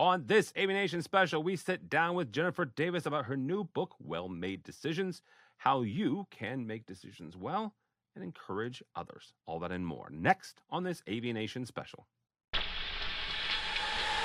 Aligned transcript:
On 0.00 0.24
this 0.26 0.50
AVNation 0.52 1.02
special, 1.02 1.42
we 1.42 1.56
sit 1.56 1.90
down 1.90 2.14
with 2.14 2.32
Jennifer 2.32 2.64
Davis 2.64 3.04
about 3.04 3.26
her 3.26 3.36
new 3.36 3.64
book, 3.64 3.94
Well 4.02 4.30
Made 4.30 4.62
Decisions 4.62 5.20
How 5.58 5.82
You 5.82 6.26
Can 6.30 6.66
Make 6.66 6.86
Decisions 6.86 7.36
Well 7.36 7.74
and 8.14 8.24
Encourage 8.24 8.82
Others. 8.96 9.34
All 9.44 9.58
that 9.58 9.72
and 9.72 9.86
more 9.86 10.08
next 10.10 10.62
on 10.70 10.84
this 10.84 11.02
AVNation 11.06 11.66
special. 11.66 12.06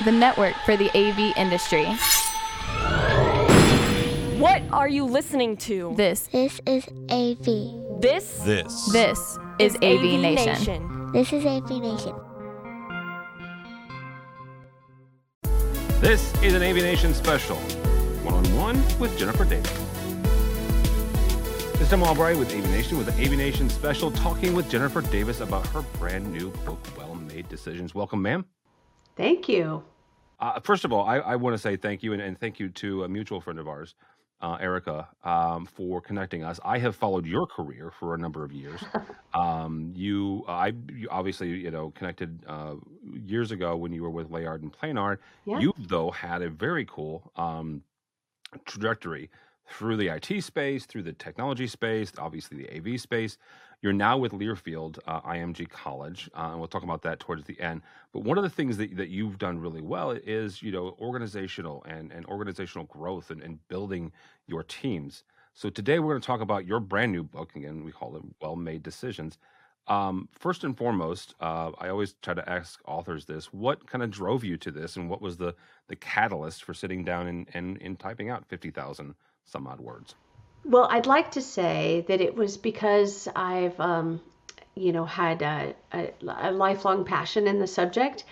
The 0.06 0.14
network 0.14 0.56
for 0.66 0.78
the 0.78 0.90
AV 0.98 1.36
industry. 1.36 1.84
What 4.40 4.62
are 4.72 4.88
you 4.88 5.04
listening 5.04 5.58
to? 5.58 5.94
This 5.98 6.28
This 6.28 6.62
is 6.66 6.88
AV. 7.10 8.00
This 8.02 8.40
This. 8.46 8.94
this 8.94 9.38
is 9.60 9.76
AV, 9.82 10.22
Nation. 10.22 10.46
Nation. 10.46 11.12
This 11.12 11.34
is 11.34 11.46
AV 11.46 11.70
Nation. 11.82 12.16
This 16.06 16.32
is 16.44 16.54
an 16.54 16.62
AVNation 16.62 17.16
special, 17.16 17.56
one 18.22 18.36
on 18.36 18.56
one 18.56 19.00
with 19.00 19.18
Jennifer 19.18 19.44
Davis. 19.44 19.72
This 21.72 21.82
is 21.82 21.90
Tim 21.90 22.04
Albright 22.04 22.38
with 22.38 22.52
AVNation 22.52 23.00
with 23.00 23.08
the 23.08 23.12
AVNation 23.14 23.72
special, 23.72 24.12
talking 24.12 24.54
with 24.54 24.70
Jennifer 24.70 25.02
Davis 25.02 25.40
about 25.40 25.66
her 25.70 25.82
brand 25.98 26.32
new 26.32 26.52
book, 26.64 26.78
Well 26.96 27.16
Made 27.16 27.50
Decisions. 27.50 27.96
Welcome, 27.96 28.22
ma'am. 28.22 28.46
Thank 29.16 29.50
you. 29.50 29.84
Uh, 30.40 30.60
first 30.60 30.86
of 30.86 30.94
all, 30.94 31.08
I, 31.08 31.18
I 31.18 31.36
want 31.38 31.56
to 31.56 31.58
say 31.58 31.76
thank 31.76 32.04
you 32.04 32.14
and, 32.14 32.22
and 32.22 32.40
thank 32.40 32.60
you 32.60 32.70
to 32.70 33.06
a 33.06 33.10
mutual 33.10 33.42
friend 33.42 33.58
of 33.58 33.68
ours, 33.68 33.96
uh, 34.42 34.58
Erica, 34.62 35.08
um, 35.24 35.66
for 35.66 36.02
connecting 36.02 36.44
us. 36.44 36.60
I 36.64 36.78
have 36.78 36.96
followed 36.96 37.26
your 37.26 37.48
career 37.48 37.92
for 38.00 38.14
a 38.14 38.18
number 38.20 38.44
of 38.44 38.52
years. 38.52 38.80
Um, 39.34 39.92
you, 39.94 40.46
I 40.48 40.72
you 40.94 41.10
obviously, 41.12 41.50
you 41.50 41.70
know, 41.70 41.92
connected 41.92 42.40
uh, 42.48 42.76
years 43.14 43.52
ago 43.52 43.76
when 43.76 43.92
you 43.92 44.04
were 44.04 44.10
with 44.10 44.30
Leyard 44.30 44.62
and 44.62 44.72
Planar. 44.72 45.18
Yeah. 45.46 45.60
You, 45.60 45.74
though, 45.78 46.12
had 46.12 46.42
a 46.42 46.50
very 46.50 46.86
cool 46.86 47.32
um, 47.36 47.84
trajectory 48.66 49.30
through 49.68 49.98
the 49.98 50.08
IT 50.10 50.44
space, 50.44 50.86
through 50.86 51.04
the 51.04 51.14
technology 51.14 51.68
space, 51.68 52.12
obviously 52.18 52.58
the 52.58 52.78
AV 52.78 53.00
space. 53.00 53.38
You're 53.82 53.94
now 53.94 54.18
with 54.18 54.32
Learfield 54.32 55.00
uh, 55.06 55.22
IMG 55.22 55.70
College, 55.70 56.30
uh, 56.36 56.50
and 56.52 56.60
we'll 56.60 56.68
talk 56.68 56.84
about 56.84 57.02
that 57.04 57.20
towards 57.20 57.44
the 57.44 57.60
end. 57.60 57.82
But 58.14 58.24
one 58.24 58.38
of 58.38 58.44
the 58.44 58.50
things 58.50 58.78
that, 58.78 58.96
that 58.96 59.10
you've 59.10 59.38
done 59.38 59.60
really 59.60 59.82
well 59.82 60.12
is, 60.12 60.62
you 60.62 60.72
know, 60.72 60.96
organizational 61.00 61.84
and, 61.88 62.12
and 62.12 62.26
organizational 62.28 62.86
growth 62.86 63.32
and, 63.32 63.42
and 63.42 63.60
building 63.68 64.12
your 64.48 64.64
teams. 64.64 65.24
So 65.54 65.70
today 65.70 66.00
we're 66.00 66.14
going 66.14 66.22
to 66.22 66.26
talk 66.26 66.42
about 66.42 66.66
your 66.66 66.80
brand 66.80 67.12
new 67.12 67.24
book. 67.24 67.56
Again, 67.56 67.84
we 67.84 67.92
call 67.92 68.16
it 68.16 68.24
Well 68.42 68.56
Made 68.56 68.84
Decisions. 68.84 69.38
Um, 69.88 70.30
first 70.32 70.64
and 70.64 70.76
foremost, 70.78 71.36
uh, 71.40 71.72
I 71.78 71.90
always 71.90 72.14
try 72.22 72.34
to 72.34 72.50
ask 72.50 72.80
authors 72.86 73.26
this: 73.26 73.54
What 73.54 73.88
kind 73.88 74.04
of 74.04 74.12
drove 74.12 74.44
you 74.44 74.58
to 74.58 74.72
this, 74.72 74.96
and 74.96 75.10
what 75.10 75.22
was 75.22 75.38
the 75.38 75.56
the 75.88 75.96
catalyst 75.96 76.64
for 76.64 76.74
sitting 76.74 77.04
down 77.04 77.28
and 77.28 77.48
and, 77.54 77.82
and 77.82 78.00
typing 78.00 78.30
out 78.30 78.46
fifty 78.48 78.72
thousand 78.72 79.16
some 79.46 79.68
odd 79.68 79.80
words? 79.80 80.16
Well, 80.64 80.88
I'd 80.90 81.06
like 81.06 81.32
to 81.32 81.42
say 81.42 82.06
that 82.08 82.22
it 82.22 82.36
was 82.36 82.58
because 82.58 83.28
I've, 83.36 83.80
um, 83.80 84.22
you 84.76 84.92
know, 84.92 85.06
had 85.06 85.42
a, 85.44 85.76
a, 85.94 86.12
a 86.26 86.52
lifelong 86.52 87.06
passion 87.06 87.48
in 87.48 87.60
the 87.60 87.68
subject. 87.68 88.24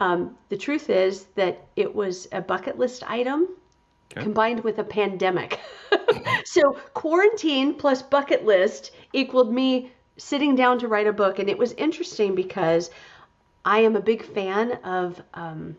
Um, 0.00 0.36
the 0.50 0.56
truth 0.56 0.90
is 0.90 1.24
that 1.34 1.66
it 1.76 1.94
was 1.94 2.28
a 2.32 2.40
bucket 2.42 2.78
list 2.78 3.02
item 3.10 3.48
Okay. 4.12 4.22
combined 4.22 4.64
with 4.64 4.78
a 4.78 4.84
pandemic. 4.84 5.58
so 6.44 6.72
quarantine 6.94 7.74
plus 7.74 8.02
bucket 8.02 8.44
list 8.44 8.92
equaled 9.12 9.52
me 9.52 9.92
sitting 10.18 10.56
down 10.56 10.80
to 10.80 10.88
write 10.88 11.06
a 11.06 11.12
book, 11.12 11.38
and 11.38 11.48
it 11.48 11.56
was 11.56 11.72
interesting 11.72 12.34
because 12.34 12.90
I 13.64 13.80
am 13.80 13.96
a 13.96 14.00
big 14.00 14.24
fan 14.24 14.72
of 14.84 15.20
um, 15.34 15.76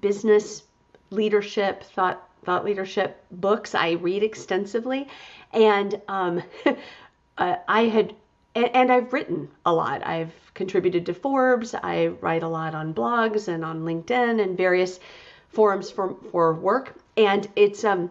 business 0.00 0.64
leadership, 1.10 1.84
thought 1.84 2.26
thought 2.44 2.64
leadership 2.64 3.22
books. 3.30 3.74
I 3.74 3.92
read 3.92 4.22
extensively, 4.22 5.08
and 5.52 6.00
um, 6.08 6.42
uh, 7.38 7.56
I 7.68 7.82
had 7.82 8.14
and, 8.54 8.70
and 8.74 8.92
I've 8.92 9.12
written 9.12 9.48
a 9.64 9.72
lot. 9.72 10.06
I've 10.06 10.32
contributed 10.54 11.06
to 11.06 11.14
Forbes. 11.14 11.74
I 11.74 12.08
write 12.08 12.42
a 12.42 12.48
lot 12.48 12.74
on 12.74 12.94
blogs 12.94 13.48
and 13.48 13.64
on 13.64 13.82
LinkedIn 13.82 14.42
and 14.42 14.56
various 14.56 15.00
forums 15.48 15.90
for 15.90 16.16
for 16.30 16.54
work. 16.54 16.94
And 17.16 17.48
it's 17.56 17.84
um 17.84 18.10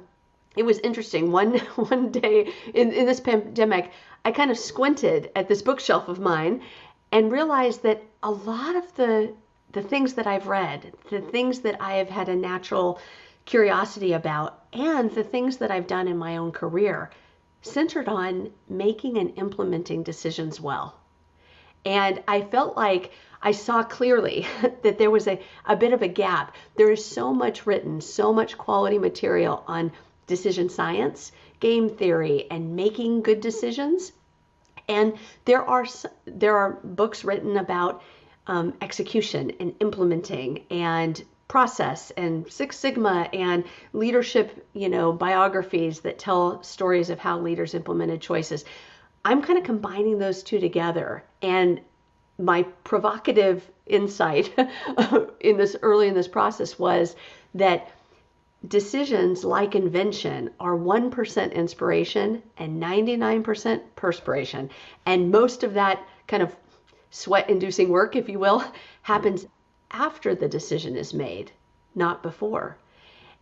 it 0.56 0.64
was 0.64 0.80
interesting. 0.80 1.32
One 1.32 1.58
one 1.76 2.12
day 2.12 2.52
in, 2.74 2.92
in 2.92 3.06
this 3.06 3.20
pandemic, 3.20 3.92
I 4.26 4.32
kind 4.32 4.52
of 4.52 4.58
squinted 4.58 5.32
at 5.36 5.48
this 5.48 5.62
bookshelf 5.62 6.08
of 6.08 6.20
mine 6.20 6.62
and 7.12 7.32
realized 7.32 7.84
that 7.84 8.04
a 8.22 8.32
lot 8.32 8.76
of 8.76 8.96
the 8.96 9.34
the 9.72 9.82
things 9.84 10.14
that 10.16 10.26
I've 10.26 10.48
read, 10.48 10.94
the 11.12 11.22
things 11.22 11.60
that 11.60 11.80
I 11.80 11.98
have 11.98 12.10
had 12.10 12.28
a 12.28 12.36
natural 12.36 13.00
curiosity 13.46 14.14
about, 14.14 14.64
and 14.74 15.12
the 15.12 15.24
things 15.24 15.58
that 15.58 15.70
I've 15.70 15.86
done 15.86 16.08
in 16.08 16.18
my 16.18 16.38
own 16.38 16.52
career 16.52 17.12
centered 17.62 18.08
on 18.08 18.52
making 18.68 19.18
and 19.18 19.38
implementing 19.38 20.02
decisions 20.02 20.60
well. 20.60 20.96
And 21.86 22.24
I 22.28 22.42
felt 22.42 22.78
like 22.78 23.12
I 23.42 23.52
saw 23.52 23.84
clearly 23.84 24.48
that 24.84 24.98
there 24.98 25.12
was 25.12 25.28
a, 25.28 25.40
a 25.66 25.76
bit 25.76 25.94
of 25.94 26.02
a 26.02 26.08
gap. 26.08 26.56
There 26.76 26.92
is 26.92 27.06
so 27.06 27.34
much 27.34 27.66
written, 27.66 28.02
so 28.02 28.34
much 28.34 28.58
quality 28.58 28.98
material 28.98 29.64
on 29.68 29.92
decision 30.28 30.70
science, 30.70 31.32
game 31.60 31.90
theory, 31.90 32.48
and 32.50 32.76
making 32.76 33.22
good 33.22 33.42
decisions. 33.42 34.12
And 34.88 35.18
there 35.46 35.64
are 35.64 35.86
there 36.26 36.58
are 36.58 36.80
books 36.84 37.24
written 37.24 37.58
about 37.58 38.02
um, 38.48 38.74
execution 38.82 39.52
and 39.60 39.76
implementing 39.80 40.66
and 40.72 41.24
process 41.48 42.12
and 42.12 42.50
Six 42.52 42.78
Sigma 42.78 43.30
and 43.34 43.64
leadership, 43.94 44.68
you 44.74 44.90
know, 44.90 45.12
biographies 45.12 46.00
that 46.02 46.20
tell 46.20 46.64
stories 46.64 47.10
of 47.10 47.20
how 47.20 47.40
leaders 47.40 47.74
implemented 47.74 48.22
choices. 48.22 48.66
I'm 49.26 49.42
kind 49.42 49.60
of 49.60 49.66
combining 49.66 50.18
those 50.18 50.44
two 50.44 50.60
together 50.60 51.24
and 51.42 51.82
my 52.38 52.64
provocative 52.84 53.70
insight 53.86 54.54
in 55.40 55.58
this 55.58 55.76
early 55.82 56.08
in 56.08 56.14
this 56.14 56.28
process 56.28 56.80
was 56.80 57.16
that 57.56 57.92
decisions 58.68 59.44
like 59.44 59.76
invention 59.76 60.50
are 60.60 60.76
1% 60.76 61.54
inspiration 61.54 62.44
and 62.58 62.82
99% 62.82 63.82
perspiration. 63.96 64.70
And 65.06 65.32
most 65.32 65.64
of 65.64 65.74
that 65.76 66.04
kind 66.28 66.44
of 66.44 66.56
sweat 67.12 67.50
inducing 67.50 67.90
work 67.90 68.16
if 68.16 68.30
you 68.30 68.40
will 68.40 68.64
happens 69.02 69.46
after 69.92 70.36
the 70.36 70.48
decision 70.48 70.96
is 70.96 71.14
made 71.14 71.52
not 71.96 72.22
before. 72.22 72.78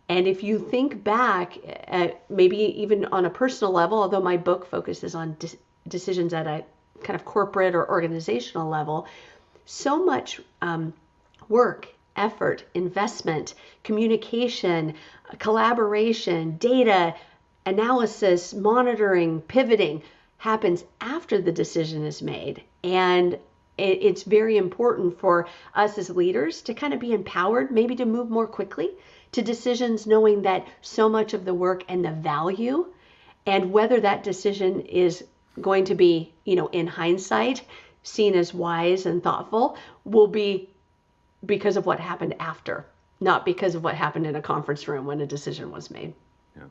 And 0.08 0.26
if 0.26 0.42
you 0.42 0.58
think 0.58 1.04
back, 1.04 1.58
uh, 1.88 2.08
maybe 2.30 2.56
even 2.82 3.06
on 3.06 3.26
a 3.26 3.30
personal 3.30 3.72
level, 3.72 3.98
although 3.98 4.20
my 4.20 4.38
book 4.38 4.66
focuses 4.66 5.14
on 5.14 5.36
de- 5.38 5.58
decisions 5.86 6.32
at 6.32 6.46
a 6.46 6.64
kind 7.02 7.14
of 7.14 7.26
corporate 7.26 7.74
or 7.74 7.88
organizational 7.88 8.68
level, 8.68 9.06
so 9.66 10.02
much 10.02 10.40
um, 10.62 10.94
work, 11.48 11.88
effort, 12.18 12.64
investment, 12.74 13.54
communication, 13.84 14.94
collaboration, 15.38 16.58
data 16.58 17.14
analysis, 17.64 18.52
monitoring, 18.52 19.40
pivoting 19.42 20.02
happens 20.38 20.84
after 21.00 21.40
the 21.40 21.52
decision 21.52 22.04
is 22.04 22.20
made. 22.20 22.62
And 22.84 23.38
it's 23.78 24.24
very 24.24 24.56
important 24.56 25.20
for 25.20 25.46
us 25.74 25.98
as 25.98 26.10
leaders 26.10 26.62
to 26.62 26.74
kind 26.74 26.92
of 26.92 27.00
be 27.00 27.12
empowered, 27.12 27.70
maybe 27.70 27.94
to 27.96 28.04
move 28.04 28.28
more 28.28 28.46
quickly 28.46 28.90
to 29.32 29.42
decisions, 29.42 30.06
knowing 30.06 30.42
that 30.42 30.66
so 30.82 31.08
much 31.08 31.32
of 31.32 31.44
the 31.44 31.54
work 31.54 31.84
and 31.88 32.04
the 32.04 32.10
value 32.10 32.86
and 33.46 33.70
whether 33.72 34.00
that 34.00 34.24
decision 34.24 34.80
is 34.80 35.24
going 35.60 35.84
to 35.84 35.94
be, 35.94 36.32
you 36.44 36.56
know, 36.56 36.66
in 36.68 36.86
hindsight, 36.86 37.64
seen 38.02 38.34
as 38.34 38.52
wise 38.52 39.06
and 39.06 39.22
thoughtful, 39.22 39.76
will 40.04 40.26
be 40.26 40.70
because 41.46 41.76
of 41.76 41.86
what 41.86 42.00
happened 42.00 42.34
after, 42.40 42.86
not 43.20 43.44
because 43.44 43.74
of 43.74 43.84
what 43.84 43.94
happened 43.94 44.26
in 44.26 44.36
a 44.36 44.42
conference 44.42 44.88
room 44.88 45.06
when 45.06 45.20
a 45.20 45.26
decision 45.26 45.70
was 45.70 45.90
made. 45.90 46.14
Yeah. 46.56 46.64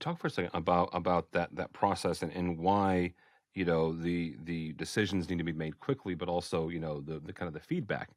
Talk 0.00 0.18
for 0.18 0.26
a 0.26 0.30
second 0.30 0.50
about 0.54 0.90
about 0.92 1.30
that 1.32 1.54
that 1.54 1.72
process 1.72 2.22
and, 2.22 2.32
and 2.32 2.58
why 2.58 3.12
you 3.54 3.64
know 3.64 3.92
the 3.92 4.36
the 4.44 4.72
decisions 4.74 5.28
need 5.28 5.38
to 5.38 5.44
be 5.44 5.52
made 5.52 5.78
quickly, 5.80 6.14
but 6.14 6.28
also 6.28 6.68
you 6.68 6.80
know 6.80 7.00
the 7.00 7.20
the 7.20 7.32
kind 7.32 7.48
of 7.48 7.54
the 7.54 7.60
feedback 7.60 8.10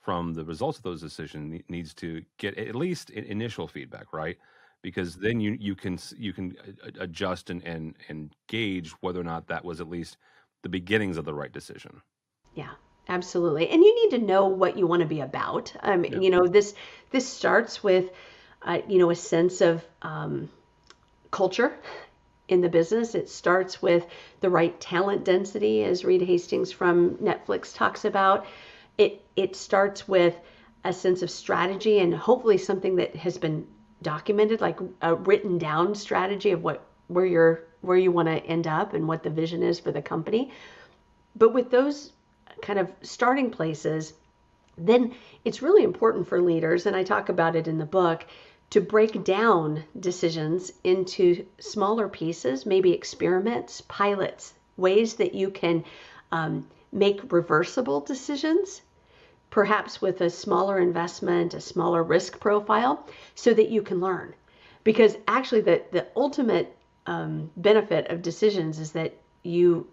from 0.00 0.34
the 0.34 0.44
results 0.44 0.76
of 0.76 0.84
those 0.84 1.00
decisions 1.00 1.62
needs 1.68 1.94
to 1.94 2.22
get 2.36 2.56
at 2.58 2.74
least 2.74 3.10
initial 3.10 3.66
feedback, 3.66 4.12
right? 4.12 4.36
Because 4.82 5.16
then 5.16 5.40
you 5.40 5.56
you 5.58 5.74
can 5.74 5.98
you 6.16 6.32
can 6.32 6.56
adjust 7.00 7.50
and 7.50 7.62
and 7.64 7.96
and 8.08 8.34
gauge 8.48 8.90
whether 9.00 9.20
or 9.20 9.24
not 9.24 9.46
that 9.48 9.64
was 9.64 9.80
at 9.80 9.88
least 9.88 10.18
the 10.62 10.68
beginnings 10.68 11.16
of 11.16 11.24
the 11.24 11.34
right 11.34 11.52
decision. 11.52 12.02
Yeah, 12.54 12.72
absolutely. 13.08 13.68
And 13.68 13.82
you 13.82 13.94
need 13.94 14.18
to 14.18 14.24
know 14.24 14.46
what 14.46 14.76
you 14.76 14.86
want 14.86 15.00
to 15.00 15.06
be 15.08 15.20
about. 15.20 15.72
Um, 15.82 16.04
Yeah. 16.04 16.18
You 16.18 16.30
know, 16.30 16.46
this 16.46 16.74
this 17.10 17.26
starts 17.26 17.82
with, 17.82 18.10
uh, 18.62 18.80
you 18.88 18.98
know, 18.98 19.10
a 19.10 19.14
sense 19.14 19.60
of 19.60 19.84
um, 20.02 20.50
culture 21.30 21.76
in 22.48 22.60
the 22.60 22.68
business. 22.68 23.14
It 23.14 23.28
starts 23.28 23.80
with 23.80 24.06
the 24.40 24.50
right 24.50 24.78
talent 24.80 25.24
density, 25.24 25.84
as 25.84 26.04
Reed 26.04 26.22
Hastings 26.22 26.72
from 26.72 27.16
Netflix 27.16 27.74
talks 27.74 28.04
about. 28.04 28.46
It 28.98 29.22
it 29.36 29.56
starts 29.56 30.06
with 30.08 30.34
a 30.84 30.92
sense 30.92 31.22
of 31.22 31.30
strategy 31.30 31.98
and 32.00 32.14
hopefully 32.14 32.58
something 32.58 32.96
that 32.96 33.16
has 33.16 33.38
been 33.38 33.66
documented, 34.02 34.60
like 34.60 34.78
a 35.00 35.14
written 35.14 35.58
down 35.58 35.94
strategy 35.94 36.50
of 36.50 36.62
what 36.62 36.86
where 37.08 37.26
you're 37.26 37.64
where 37.80 37.96
you 37.96 38.12
want 38.12 38.28
to 38.28 38.36
end 38.46 38.66
up 38.66 38.94
and 38.94 39.06
what 39.08 39.22
the 39.22 39.30
vision 39.30 39.62
is 39.62 39.80
for 39.80 39.92
the 39.92 40.02
company. 40.02 40.50
But 41.36 41.52
with 41.52 41.70
those 41.70 42.12
kind 42.62 42.78
of 42.78 42.90
starting 43.02 43.50
places, 43.50 44.14
then 44.76 45.14
it's 45.44 45.62
really 45.62 45.84
important 45.84 46.26
for 46.28 46.40
leaders, 46.40 46.86
and 46.86 46.96
I 46.96 47.02
talk 47.04 47.28
about 47.28 47.56
it 47.56 47.68
in 47.68 47.78
the 47.78 47.84
book, 47.84 48.24
to 48.70 48.80
break 48.80 49.22
down 49.24 49.84
decisions 50.00 50.72
into 50.82 51.46
smaller 51.58 52.08
pieces, 52.08 52.66
maybe 52.66 52.92
experiments, 52.92 53.82
pilots, 53.82 54.54
ways 54.76 55.14
that 55.14 55.34
you 55.34 55.50
can 55.50 55.84
um, 56.32 56.66
make 56.90 57.32
reversible 57.32 58.00
decisions, 58.00 58.82
perhaps 59.50 60.00
with 60.00 60.20
a 60.20 60.30
smaller 60.30 60.80
investment, 60.80 61.54
a 61.54 61.60
smaller 61.60 62.02
risk 62.02 62.40
profile, 62.40 63.06
so 63.34 63.54
that 63.54 63.68
you 63.68 63.82
can 63.82 64.00
learn. 64.00 64.34
Because 64.82 65.16
actually, 65.28 65.60
the, 65.60 65.82
the 65.92 66.06
ultimate 66.16 66.76
um, 67.06 67.50
benefit 67.56 68.08
of 68.10 68.22
decisions 68.22 68.78
is 68.78 68.92
that 68.92 69.14
you 69.44 69.86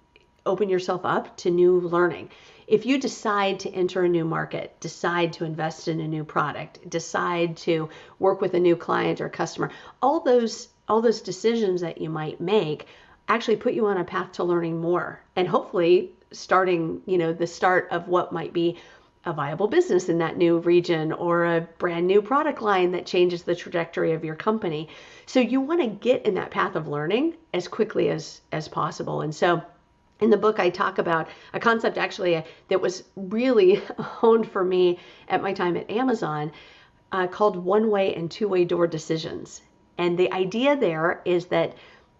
open 0.46 0.70
yourself 0.70 1.02
up 1.06 1.38
to 1.38 1.50
new 1.50 1.80
learning. 1.80 2.30
If 2.68 2.86
you 2.86 2.98
decide 2.98 3.60
to 3.62 3.72
enter 3.72 4.04
a 4.04 4.10
new 4.10 4.24
market, 4.24 4.80
decide 4.80 5.34
to 5.34 5.46
invest 5.46 5.88
in 5.88 6.00
a 6.00 6.08
new 6.08 6.24
product, 6.24 6.90
decide 6.90 7.58
to 7.58 7.90
work 8.20 8.40
with 8.42 8.54
a 8.54 8.60
new 8.60 8.76
client 8.76 9.20
or 9.20 9.30
customer, 9.30 9.72
all 10.02 10.22
those 10.22 10.70
all 10.88 11.02
those 11.02 11.22
decisions 11.22 11.82
that 11.82 12.02
you 12.02 12.10
might 12.10 12.42
make 12.42 12.86
actually 13.28 13.56
put 13.56 13.74
you 13.74 13.86
on 13.86 13.98
a 13.98 14.04
path 14.04 14.32
to 14.34 14.44
learning 14.44 14.82
more 14.82 15.22
and 15.36 15.48
hopefully 15.48 16.12
starting, 16.32 17.02
you 17.06 17.18
know, 17.18 17.32
the 17.32 17.48
start 17.48 17.88
of 17.92 18.08
what 18.08 18.34
might 18.34 18.52
be 18.52 18.78
a 19.26 19.34
viable 19.34 19.68
business 19.68 20.10
in 20.10 20.18
that 20.18 20.38
new 20.38 20.58
region 20.60 21.12
or 21.14 21.46
a 21.46 21.62
brand 21.78 22.08
new 22.08 22.22
product 22.22 22.62
line 22.62 22.92
that 22.92 23.06
changes 23.06 23.44
the 23.44 23.56
trajectory 23.56 24.14
of 24.14 24.26
your 24.26 24.36
company. 24.36 24.90
So 25.28 25.40
you 25.40 25.62
want 25.62 25.82
to 25.82 25.88
get 25.88 26.26
in 26.26 26.34
that 26.36 26.52
path 26.52 26.76
of 26.76 26.88
learning 26.88 27.36
as 27.54 27.68
quickly 27.68 28.10
as 28.10 28.42
as 28.52 28.68
possible. 28.68 29.22
And 29.22 29.34
so 29.34 29.62
in 30.22 30.30
the 30.30 30.38
book, 30.38 30.60
I 30.60 30.70
talk 30.70 31.00
about 31.00 31.28
a 31.54 31.60
concept 31.60 31.98
actually 31.98 32.44
that 32.70 32.80
was 32.80 33.04
really 33.16 33.76
honed 34.00 34.48
for 34.48 34.64
me 34.64 35.00
at 35.28 35.42
my 35.42 35.52
time 35.52 35.76
at 35.76 35.90
Amazon 35.90 36.52
uh, 37.12 37.28
called 37.28 37.58
one 37.58 37.90
way 37.90 38.14
and 38.14 38.30
two 38.30 38.48
way 38.48 38.64
door 38.64 38.88
decisions. 38.88 39.62
And 39.98 40.18
the 40.18 40.32
idea 40.32 40.78
there 40.78 41.22
is 41.26 41.48
that 41.48 41.76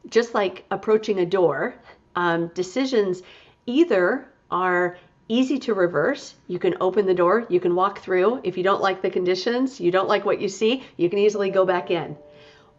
just 0.10 0.34
like 0.34 0.66
approaching 0.72 1.20
a 1.20 1.26
door, 1.26 1.76
um, 2.16 2.48
decisions 2.56 3.22
either 3.68 4.28
are 4.50 4.98
easy 5.30 5.60
to 5.60 5.74
reverse. 5.74 6.36
You 6.48 6.60
can 6.60 6.76
open 6.82 7.06
the 7.06 7.14
door, 7.14 7.46
you 7.50 7.60
can 7.60 7.76
walk 7.76 8.00
through. 8.00 8.42
If 8.44 8.58
you 8.58 8.64
don't 8.64 8.82
like 8.82 9.02
the 9.02 9.10
conditions, 9.10 9.80
you 9.80 9.92
don't 9.92 10.10
like 10.10 10.26
what 10.26 10.42
you 10.42 10.50
see, 10.50 10.84
you 10.98 11.10
can 11.10 11.20
easily 11.20 11.52
go 11.52 11.66
back 11.66 11.92
in. 11.92 12.18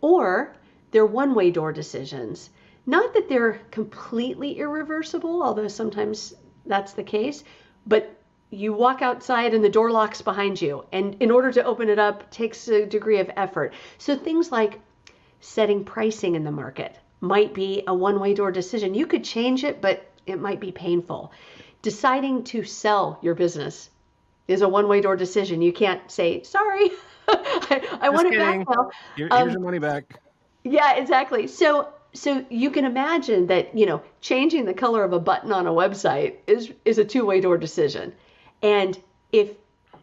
Or 0.01 0.55
they're 0.91 1.07
one 1.07 1.35
way 1.35 1.51
door 1.51 1.73
decisions 1.73 2.51
not 2.87 3.15
that 3.15 3.29
they're 3.29 3.61
completely 3.71 4.59
irreversible, 4.59 5.43
although 5.43 5.69
sometimes 5.69 6.35
that's 6.67 6.93
the 6.93 7.03
case, 7.03 7.45
but 7.87 8.17
you 8.51 8.73
walk 8.73 9.03
outside 9.03 9.55
and 9.55 9.65
the 9.65 9.69
door 9.69 9.91
locks 9.91 10.21
behind 10.21 10.61
you. 10.61 10.85
And 10.93 11.17
in 11.21 11.31
order 11.31 11.51
to 11.53 11.65
open 11.65 11.89
it 11.89 11.99
up 11.99 12.31
takes 12.31 12.69
a 12.69 12.85
degree 12.85 13.19
of 13.19 13.31
effort. 13.37 13.73
So 13.99 14.17
things 14.17 14.53
like 14.53 14.81
setting 15.41 15.85
pricing 15.85 16.35
in 16.35 16.45
the 16.45 16.51
market 16.51 16.97
might 17.21 17.55
be 17.55 17.83
a 17.87 17.95
one 17.95 18.21
way 18.21 18.35
door 18.35 18.51
decision. 18.51 18.95
You 18.95 19.07
could 19.07 19.25
change 19.25 19.65
it, 19.65 19.81
but 19.81 20.07
it 20.27 20.41
might 20.41 20.61
be 20.61 20.71
painful. 20.73 21.33
Deciding 21.81 22.45
to 22.45 22.63
sell 22.63 23.19
your 23.23 23.35
business 23.35 23.91
is 24.49 24.63
a 24.63 24.69
one 24.69 24.89
way 24.89 25.01
door 25.01 25.17
decision. 25.17 25.63
You 25.63 25.73
can't 25.73 26.11
say, 26.11 26.43
sorry, 26.43 26.91
I, 27.29 27.99
I 28.03 28.11
want 28.11 28.33
it 28.33 28.39
back 28.39 28.59
now. 28.69 28.91
Here, 29.17 29.29
here's 29.29 29.43
um, 29.43 29.51
your 29.51 29.61
money 29.61 29.79
back. 29.79 30.21
Yeah, 30.65 30.95
exactly. 30.97 31.47
So 31.47 31.89
so 32.15 32.45
you 32.51 32.71
can 32.71 32.85
imagine 32.85 33.47
that 33.47 33.77
you 33.77 33.87
know 33.87 34.03
changing 34.21 34.65
the 34.65 34.75
color 34.75 35.05
of 35.05 35.13
a 35.13 35.19
button 35.19 35.53
on 35.53 35.67
a 35.67 35.71
website 35.71 36.37
is 36.47 36.73
is 36.85 36.99
a 36.99 37.05
two-way 37.05 37.41
door 37.41 37.57
decision. 37.57 38.13
And 38.63 38.99
if 39.33 39.51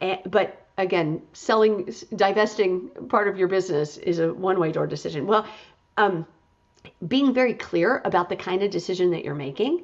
eh, 0.01 0.17
but 0.25 0.65
again 0.77 1.21
selling 1.33 1.93
divesting 2.15 2.89
part 3.09 3.27
of 3.27 3.37
your 3.37 3.47
business 3.47 3.97
is 3.97 4.19
a 4.19 4.33
one-way 4.33 4.71
door 4.71 4.87
decision. 4.87 5.27
Well 5.27 5.45
um, 5.97 6.25
being 7.07 7.33
very 7.33 7.53
clear 7.53 8.01
about 8.05 8.29
the 8.29 8.35
kind 8.35 8.63
of 8.63 8.71
decision 8.71 9.11
that 9.11 9.23
you're 9.23 9.35
making 9.35 9.83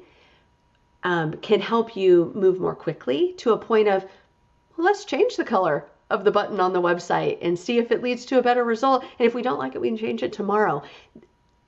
um, 1.04 1.34
can 1.34 1.60
help 1.60 1.96
you 1.96 2.32
move 2.34 2.58
more 2.58 2.74
quickly 2.74 3.34
to 3.34 3.52
a 3.52 3.58
point 3.58 3.86
of 3.86 4.04
let's 4.76 5.04
change 5.04 5.36
the 5.36 5.44
color 5.44 5.84
of 6.10 6.24
the 6.24 6.30
button 6.30 6.60
on 6.60 6.72
the 6.72 6.80
website 6.80 7.38
and 7.42 7.58
see 7.58 7.78
if 7.78 7.90
it 7.90 8.02
leads 8.02 8.24
to 8.26 8.38
a 8.38 8.42
better 8.42 8.64
result. 8.64 9.04
And 9.18 9.26
if 9.26 9.34
we 9.34 9.42
don't 9.42 9.58
like 9.58 9.74
it, 9.74 9.80
we 9.80 9.88
can 9.88 9.96
change 9.96 10.22
it 10.22 10.32
tomorrow 10.32 10.82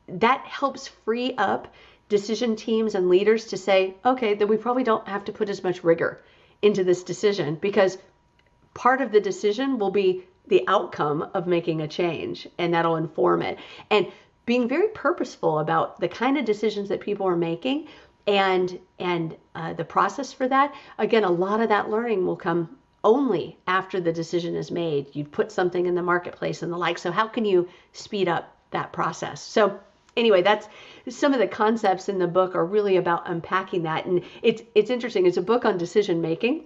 that 0.08 0.44
helps 0.46 0.88
free 0.88 1.34
up 1.36 1.72
decision 2.08 2.56
teams 2.56 2.94
and 2.94 3.08
leaders 3.08 3.46
to 3.46 3.56
say, 3.56 3.94
okay, 4.04 4.34
then 4.34 4.48
we 4.48 4.56
probably 4.56 4.84
don't 4.84 5.06
have 5.08 5.24
to 5.26 5.32
put 5.32 5.48
as 5.48 5.62
much 5.62 5.84
rigor 5.84 6.22
into 6.62 6.82
this 6.82 7.02
decision 7.02 7.54
because 7.56 7.98
part 8.74 9.00
of 9.00 9.12
the 9.12 9.20
decision 9.20 9.78
will 9.78 9.90
be 9.90 10.24
the 10.46 10.64
outcome 10.66 11.28
of 11.34 11.46
making 11.46 11.82
a 11.82 11.88
change 11.88 12.48
and 12.58 12.72
that'll 12.72 12.96
inform 12.96 13.42
it. 13.42 13.58
And 13.90 14.06
being 14.46 14.66
very 14.66 14.88
purposeful 14.88 15.58
about 15.58 16.00
the 16.00 16.08
kind 16.08 16.38
of 16.38 16.44
decisions 16.46 16.88
that 16.88 17.00
people 17.00 17.26
are 17.26 17.36
making 17.36 17.86
and 18.26 18.78
and 18.98 19.36
uh, 19.54 19.74
the 19.74 19.84
process 19.84 20.32
for 20.32 20.48
that. 20.48 20.74
Again 20.96 21.24
a 21.24 21.30
lot 21.30 21.60
of 21.60 21.68
that 21.68 21.90
learning 21.90 22.24
will 22.26 22.36
come 22.36 22.78
only 23.04 23.58
after 23.66 24.00
the 24.00 24.12
decision 24.12 24.56
is 24.56 24.70
made. 24.70 25.14
You 25.14 25.24
put 25.24 25.52
something 25.52 25.86
in 25.86 25.94
the 25.94 26.02
marketplace 26.02 26.62
and 26.62 26.72
the 26.72 26.76
like. 26.76 26.98
So 26.98 27.12
how 27.12 27.28
can 27.28 27.44
you 27.44 27.68
speed 27.92 28.26
up 28.26 28.56
that 28.70 28.92
process? 28.92 29.42
So 29.42 29.78
anyway, 30.18 30.42
that's 30.42 30.68
some 31.08 31.32
of 31.32 31.38
the 31.38 31.46
concepts 31.46 32.08
in 32.08 32.18
the 32.18 32.26
book 32.26 32.54
are 32.54 32.66
really 32.66 32.96
about 32.96 33.28
unpacking 33.30 33.84
that. 33.84 34.04
And 34.04 34.22
it's 34.42 34.62
it's 34.74 34.90
interesting. 34.90 35.26
It's 35.26 35.36
a 35.36 35.42
book 35.42 35.64
on 35.64 35.78
decision 35.78 36.20
making, 36.20 36.64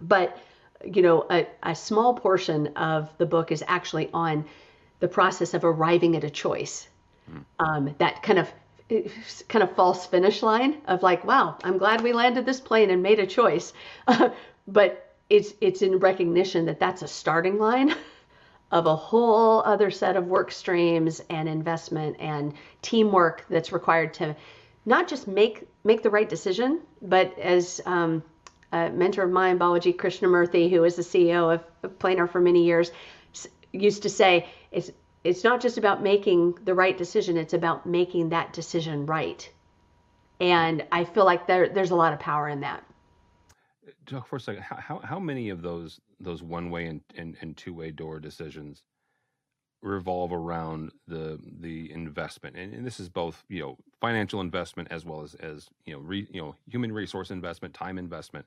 but 0.00 0.38
you 0.84 1.02
know, 1.02 1.26
a, 1.30 1.46
a 1.62 1.74
small 1.74 2.14
portion 2.14 2.68
of 2.76 3.10
the 3.18 3.26
book 3.26 3.52
is 3.52 3.64
actually 3.66 4.10
on 4.12 4.44
the 5.00 5.08
process 5.08 5.54
of 5.54 5.64
arriving 5.64 6.16
at 6.16 6.24
a 6.24 6.30
choice. 6.30 6.88
Um, 7.58 7.94
that 7.98 8.22
kind 8.22 8.38
of 8.38 8.52
kind 9.48 9.62
of 9.62 9.74
false 9.74 10.06
finish 10.06 10.42
line 10.42 10.76
of 10.86 11.02
like, 11.02 11.24
wow, 11.24 11.56
I'm 11.64 11.78
glad 11.78 12.02
we 12.02 12.12
landed 12.12 12.44
this 12.44 12.60
plane 12.60 12.90
and 12.90 13.02
made 13.02 13.18
a 13.18 13.26
choice. 13.26 13.72
But 14.66 15.14
it's 15.28 15.52
it's 15.60 15.82
in 15.82 15.98
recognition 15.98 16.66
that 16.66 16.80
that's 16.80 17.02
a 17.02 17.08
starting 17.08 17.58
line 17.58 17.94
of 18.74 18.86
a 18.86 18.96
whole 18.96 19.62
other 19.64 19.88
set 19.88 20.16
of 20.16 20.26
work 20.26 20.50
streams 20.50 21.22
and 21.30 21.48
investment 21.48 22.16
and 22.18 22.52
teamwork 22.82 23.44
that's 23.48 23.70
required 23.70 24.12
to 24.12 24.34
not 24.84 25.06
just 25.06 25.28
make 25.28 25.62
make 25.84 26.02
the 26.02 26.10
right 26.10 26.28
decision, 26.28 26.80
but 27.00 27.38
as 27.38 27.80
um, 27.86 28.20
a 28.72 28.90
mentor 28.90 29.22
of 29.22 29.30
mine, 29.30 29.60
Balaji 29.60 29.94
Krishnamurthy, 29.94 30.68
who 30.68 30.80
was 30.80 30.96
the 30.96 31.02
CEO 31.02 31.54
of, 31.54 31.98
Planar 31.98 32.28
for 32.28 32.40
many 32.40 32.64
years, 32.64 32.90
used 33.70 34.02
to 34.02 34.08
say, 34.08 34.48
it's 34.72 34.90
it's 35.22 35.44
not 35.44 35.60
just 35.60 35.78
about 35.78 36.02
making 36.02 36.58
the 36.64 36.74
right 36.74 36.98
decision; 36.98 37.36
it's 37.36 37.54
about 37.54 37.86
making 37.86 38.30
that 38.30 38.52
decision 38.52 39.06
right. 39.06 39.48
And 40.40 40.84
I 40.90 41.04
feel 41.04 41.24
like 41.24 41.46
there 41.46 41.68
there's 41.68 41.92
a 41.92 41.96
lot 41.96 42.12
of 42.12 42.18
power 42.18 42.48
in 42.48 42.60
that 42.60 42.82
talk 44.06 44.26
for 44.26 44.36
a 44.36 44.40
second. 44.40 44.62
How 44.62 45.00
how 45.02 45.18
many 45.18 45.50
of 45.50 45.62
those 45.62 46.00
those 46.20 46.42
one 46.42 46.70
way 46.70 46.86
and, 46.86 47.00
and, 47.16 47.36
and 47.40 47.56
two 47.56 47.74
way 47.74 47.90
door 47.90 48.20
decisions 48.20 48.82
revolve 49.82 50.32
around 50.32 50.90
the 51.06 51.38
the 51.60 51.92
investment, 51.92 52.56
and, 52.56 52.72
and, 52.72 52.86
this 52.86 52.98
is 52.98 53.08
both 53.10 53.44
you 53.48 53.60
know 53.60 53.76
financial 54.00 54.40
investment 54.40 54.88
as 54.90 55.04
well 55.04 55.22
as 55.22 55.34
as 55.34 55.68
you 55.84 55.92
know 55.92 56.00
re, 56.00 56.26
you 56.30 56.40
know 56.40 56.54
human 56.66 56.90
resource 56.90 57.30
investment, 57.30 57.74
time 57.74 57.98
investment. 57.98 58.46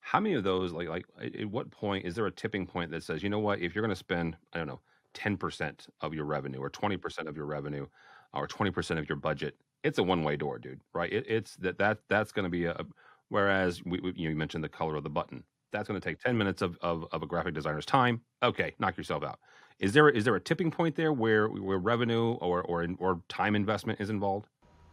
How 0.00 0.18
many 0.18 0.34
of 0.34 0.42
those 0.42 0.72
like 0.72 0.88
like 0.88 1.06
at 1.22 1.46
what 1.46 1.70
point 1.70 2.04
is 2.04 2.16
there 2.16 2.26
a 2.26 2.32
tipping 2.32 2.66
point 2.66 2.90
that 2.90 3.04
says 3.04 3.22
you 3.22 3.30
know 3.30 3.38
what 3.38 3.60
if 3.60 3.74
you're 3.74 3.82
going 3.82 3.94
to 3.94 3.96
spend 3.96 4.36
I 4.52 4.58
don't 4.58 4.66
know 4.66 4.80
ten 5.14 5.36
percent 5.36 5.86
of 6.00 6.14
your 6.14 6.24
revenue 6.24 6.58
or 6.58 6.68
mm-hmm. 6.68 6.80
twenty 6.80 6.96
percent 6.96 7.28
of 7.28 7.36
your 7.36 7.46
revenue 7.46 7.86
or 8.34 8.48
twenty 8.48 8.72
percent 8.72 8.98
of 8.98 9.08
your 9.08 9.16
budget, 9.16 9.56
it's 9.84 9.98
a 9.98 10.02
one 10.02 10.24
way 10.24 10.36
door, 10.36 10.58
dude. 10.58 10.80
Right? 10.92 11.12
It, 11.12 11.26
it's 11.28 11.54
that 11.56 11.78
that 11.78 11.98
that's 12.08 12.32
going 12.32 12.44
to 12.44 12.50
be 12.50 12.64
a 12.64 12.84
Whereas 13.32 13.82
we, 13.82 13.98
we, 14.00 14.12
you 14.14 14.36
mentioned 14.36 14.62
the 14.62 14.68
color 14.68 14.94
of 14.94 15.04
the 15.04 15.08
button. 15.08 15.42
That's 15.72 15.88
going 15.88 16.00
to 16.00 16.06
take 16.06 16.20
10 16.20 16.36
minutes 16.36 16.62
of, 16.62 16.78
of, 16.82 17.06
of, 17.12 17.22
a 17.22 17.26
graphic 17.26 17.54
designer's 17.54 17.86
time. 17.86 18.20
Okay, 18.42 18.74
knock 18.78 18.96
yourself 18.96 19.24
out. 19.24 19.38
Is 19.78 19.92
there 19.92 20.08
is 20.08 20.24
there 20.24 20.36
a 20.36 20.40
tipping 20.40 20.70
point 20.70 20.94
there 20.94 21.12
where 21.12 21.48
where 21.48 21.78
revenue 21.78 22.34
or 22.34 22.62
or, 22.62 22.86
or 22.98 23.20
time 23.28 23.56
investment 23.56 24.00
is 24.00 24.10
involved? 24.10 24.46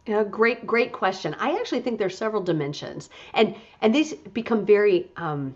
Yeah, 0.06 0.24
great 0.24 0.66
great 0.66 0.92
question. 0.92 1.36
I 1.38 1.56
actually 1.60 1.82
think 1.82 1.98
there's 1.98 2.16
several 2.16 2.42
dimensions, 2.42 3.10
and 3.34 3.54
and 3.82 3.94
these 3.94 4.14
become 4.14 4.66
very 4.66 5.08
um, 5.16 5.54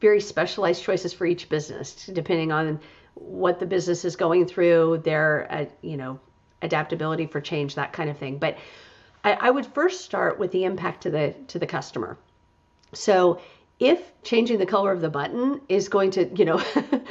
very 0.00 0.20
specialized 0.20 0.82
choices 0.82 1.12
for 1.12 1.24
each 1.24 1.48
business, 1.48 2.06
depending 2.12 2.52
on 2.52 2.80
what 3.14 3.60
the 3.60 3.66
business 3.66 4.04
is 4.04 4.16
going 4.16 4.46
through, 4.46 5.02
their 5.04 5.46
uh, 5.50 5.64
you 5.80 5.96
know 5.96 6.20
adaptability 6.60 7.26
for 7.26 7.40
change, 7.40 7.76
that 7.76 7.92
kind 7.92 8.10
of 8.10 8.18
thing. 8.18 8.38
But 8.38 8.58
I, 9.24 9.32
I 9.32 9.50
would 9.50 9.66
first 9.66 10.02
start 10.02 10.38
with 10.38 10.52
the 10.52 10.64
impact 10.64 11.04
to 11.04 11.10
the 11.10 11.34
to 11.48 11.58
the 11.58 11.66
customer. 11.66 12.18
So 12.92 13.40
if 13.78 14.12
changing 14.22 14.58
the 14.58 14.66
color 14.66 14.92
of 14.92 15.00
the 15.00 15.10
button 15.10 15.60
is 15.68 15.88
going 15.88 16.10
to, 16.12 16.26
you 16.34 16.44
know, 16.44 16.62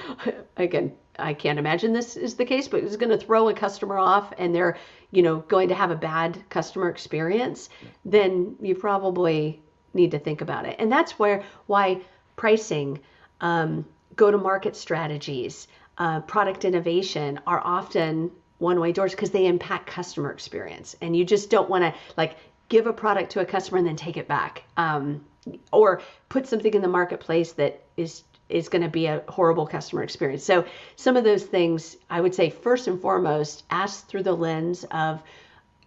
again, 0.57 0.93
I 1.17 1.33
can't 1.33 1.59
imagine 1.59 1.93
this 1.93 2.17
is 2.17 2.35
the 2.35 2.45
case, 2.45 2.67
but 2.67 2.83
it's 2.83 2.95
going 2.97 3.17
to 3.17 3.23
throw 3.23 3.49
a 3.49 3.53
customer 3.53 3.97
off 3.97 4.33
and 4.37 4.53
they're, 4.53 4.77
you 5.11 5.21
know, 5.21 5.37
going 5.47 5.69
to 5.69 5.75
have 5.75 5.91
a 5.91 5.95
bad 5.95 6.43
customer 6.49 6.89
experience, 6.89 7.69
then 8.03 8.55
you 8.59 8.75
probably 8.75 9.61
need 9.93 10.11
to 10.11 10.19
think 10.19 10.41
about 10.41 10.65
it. 10.65 10.75
And 10.79 10.91
that's 10.91 11.17
where 11.17 11.43
why 11.67 12.01
pricing, 12.35 12.99
um, 13.41 13.85
go 14.15 14.31
to 14.31 14.37
market 14.37 14.75
strategies, 14.75 15.67
uh, 15.97 16.21
product 16.21 16.65
innovation 16.65 17.39
are 17.47 17.61
often 17.63 18.31
one 18.57 18.79
way 18.79 18.91
doors 18.91 19.11
because 19.11 19.31
they 19.31 19.45
impact 19.45 19.87
customer 19.87 20.31
experience. 20.31 20.95
And 21.01 21.15
you 21.15 21.23
just 21.25 21.49
don't 21.49 21.69
want 21.69 21.83
to 21.83 21.93
like 22.17 22.35
give 22.69 22.87
a 22.87 22.93
product 22.93 23.31
to 23.31 23.41
a 23.41 23.45
customer 23.45 23.77
and 23.77 23.87
then 23.87 23.95
take 23.95 24.17
it 24.17 24.27
back. 24.27 24.63
Um, 24.77 25.23
or 25.71 26.01
put 26.29 26.47
something 26.47 26.73
in 26.73 26.81
the 26.81 26.87
marketplace 26.87 27.53
that 27.53 27.81
is 27.97 28.23
is 28.47 28.69
going 28.69 28.83
to 28.83 28.89
be 28.89 29.07
a 29.07 29.23
horrible 29.27 29.65
customer 29.65 30.03
experience. 30.03 30.43
So 30.43 30.65
some 30.95 31.17
of 31.17 31.23
those 31.23 31.43
things 31.43 31.97
I 32.09 32.21
would 32.21 32.35
say 32.35 32.51
first 32.51 32.87
and 32.87 33.01
foremost 33.01 33.63
ask 33.71 34.07
through 34.07 34.23
the 34.23 34.33
lens 34.33 34.85
of 34.91 35.21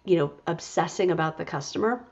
you 0.03 0.17
know 0.17 0.33
obsessing 0.47 1.11
about 1.11 1.37
the 1.37 1.45
customer. 1.45 2.03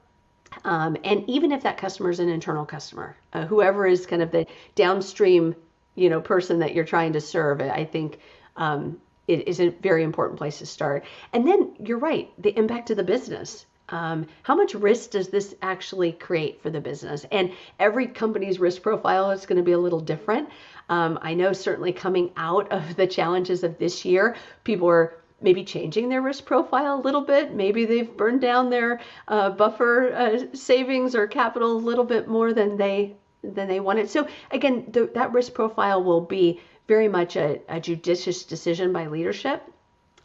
Um, 0.63 0.97
and 1.03 1.29
even 1.29 1.51
if 1.51 1.63
that 1.63 1.77
customer 1.77 2.09
is 2.09 2.19
an 2.19 2.29
internal 2.29 2.65
customer, 2.65 3.17
uh, 3.33 3.45
whoever 3.45 3.85
is 3.85 4.05
kind 4.05 4.21
of 4.21 4.31
the 4.31 4.47
downstream, 4.75 5.55
you 5.95 6.09
know, 6.09 6.21
person 6.21 6.59
that 6.59 6.73
you're 6.73 6.85
trying 6.85 7.13
to 7.13 7.21
serve, 7.21 7.61
I 7.61 7.83
think 7.83 8.19
um, 8.55 8.99
it 9.27 9.47
is 9.47 9.59
a 9.59 9.69
very 9.69 10.03
important 10.03 10.37
place 10.37 10.59
to 10.59 10.65
start. 10.65 11.05
And 11.33 11.45
then 11.45 11.75
you're 11.83 11.97
right, 11.97 12.31
the 12.41 12.57
impact 12.57 12.89
of 12.89 12.97
the 12.97 13.03
business. 13.03 13.65
Um, 13.89 14.27
how 14.43 14.55
much 14.55 14.73
risk 14.73 15.11
does 15.11 15.29
this 15.29 15.55
actually 15.61 16.11
create 16.11 16.61
for 16.61 16.69
the 16.69 16.81
business? 16.81 17.25
And 17.31 17.51
every 17.79 18.07
company's 18.07 18.59
risk 18.59 18.81
profile 18.81 19.31
is 19.31 19.45
going 19.45 19.57
to 19.57 19.63
be 19.63 19.71
a 19.71 19.77
little 19.77 19.99
different. 19.99 20.49
Um, 20.89 21.19
I 21.21 21.33
know 21.33 21.53
certainly 21.53 21.93
coming 21.93 22.31
out 22.35 22.71
of 22.71 22.95
the 22.95 23.07
challenges 23.07 23.63
of 23.63 23.77
this 23.77 24.05
year, 24.05 24.35
people 24.63 24.87
are 24.89 25.15
maybe 25.41 25.63
changing 25.63 26.09
their 26.09 26.21
risk 26.21 26.45
profile 26.45 26.99
a 26.99 27.01
little 27.01 27.21
bit. 27.21 27.53
Maybe 27.53 27.85
they've 27.85 28.17
burned 28.17 28.41
down 28.41 28.69
their 28.69 28.99
uh, 29.27 29.51
buffer 29.51 30.13
uh, 30.13 30.55
savings 30.55 31.15
or 31.15 31.27
capital 31.27 31.73
a 31.73 31.77
little 31.77 32.05
bit 32.05 32.27
more 32.27 32.53
than 32.53 32.77
they 32.77 33.15
than 33.43 33.67
they 33.67 33.79
wanted. 33.79 34.09
So 34.09 34.27
again, 34.51 34.87
the, 34.91 35.09
that 35.13 35.31
risk 35.31 35.53
profile 35.53 36.03
will 36.03 36.21
be 36.21 36.59
very 36.87 37.07
much 37.07 37.35
a, 37.35 37.61
a 37.69 37.79
judicious 37.79 38.43
decision 38.43 38.91
by 38.91 39.07
leadership 39.07 39.63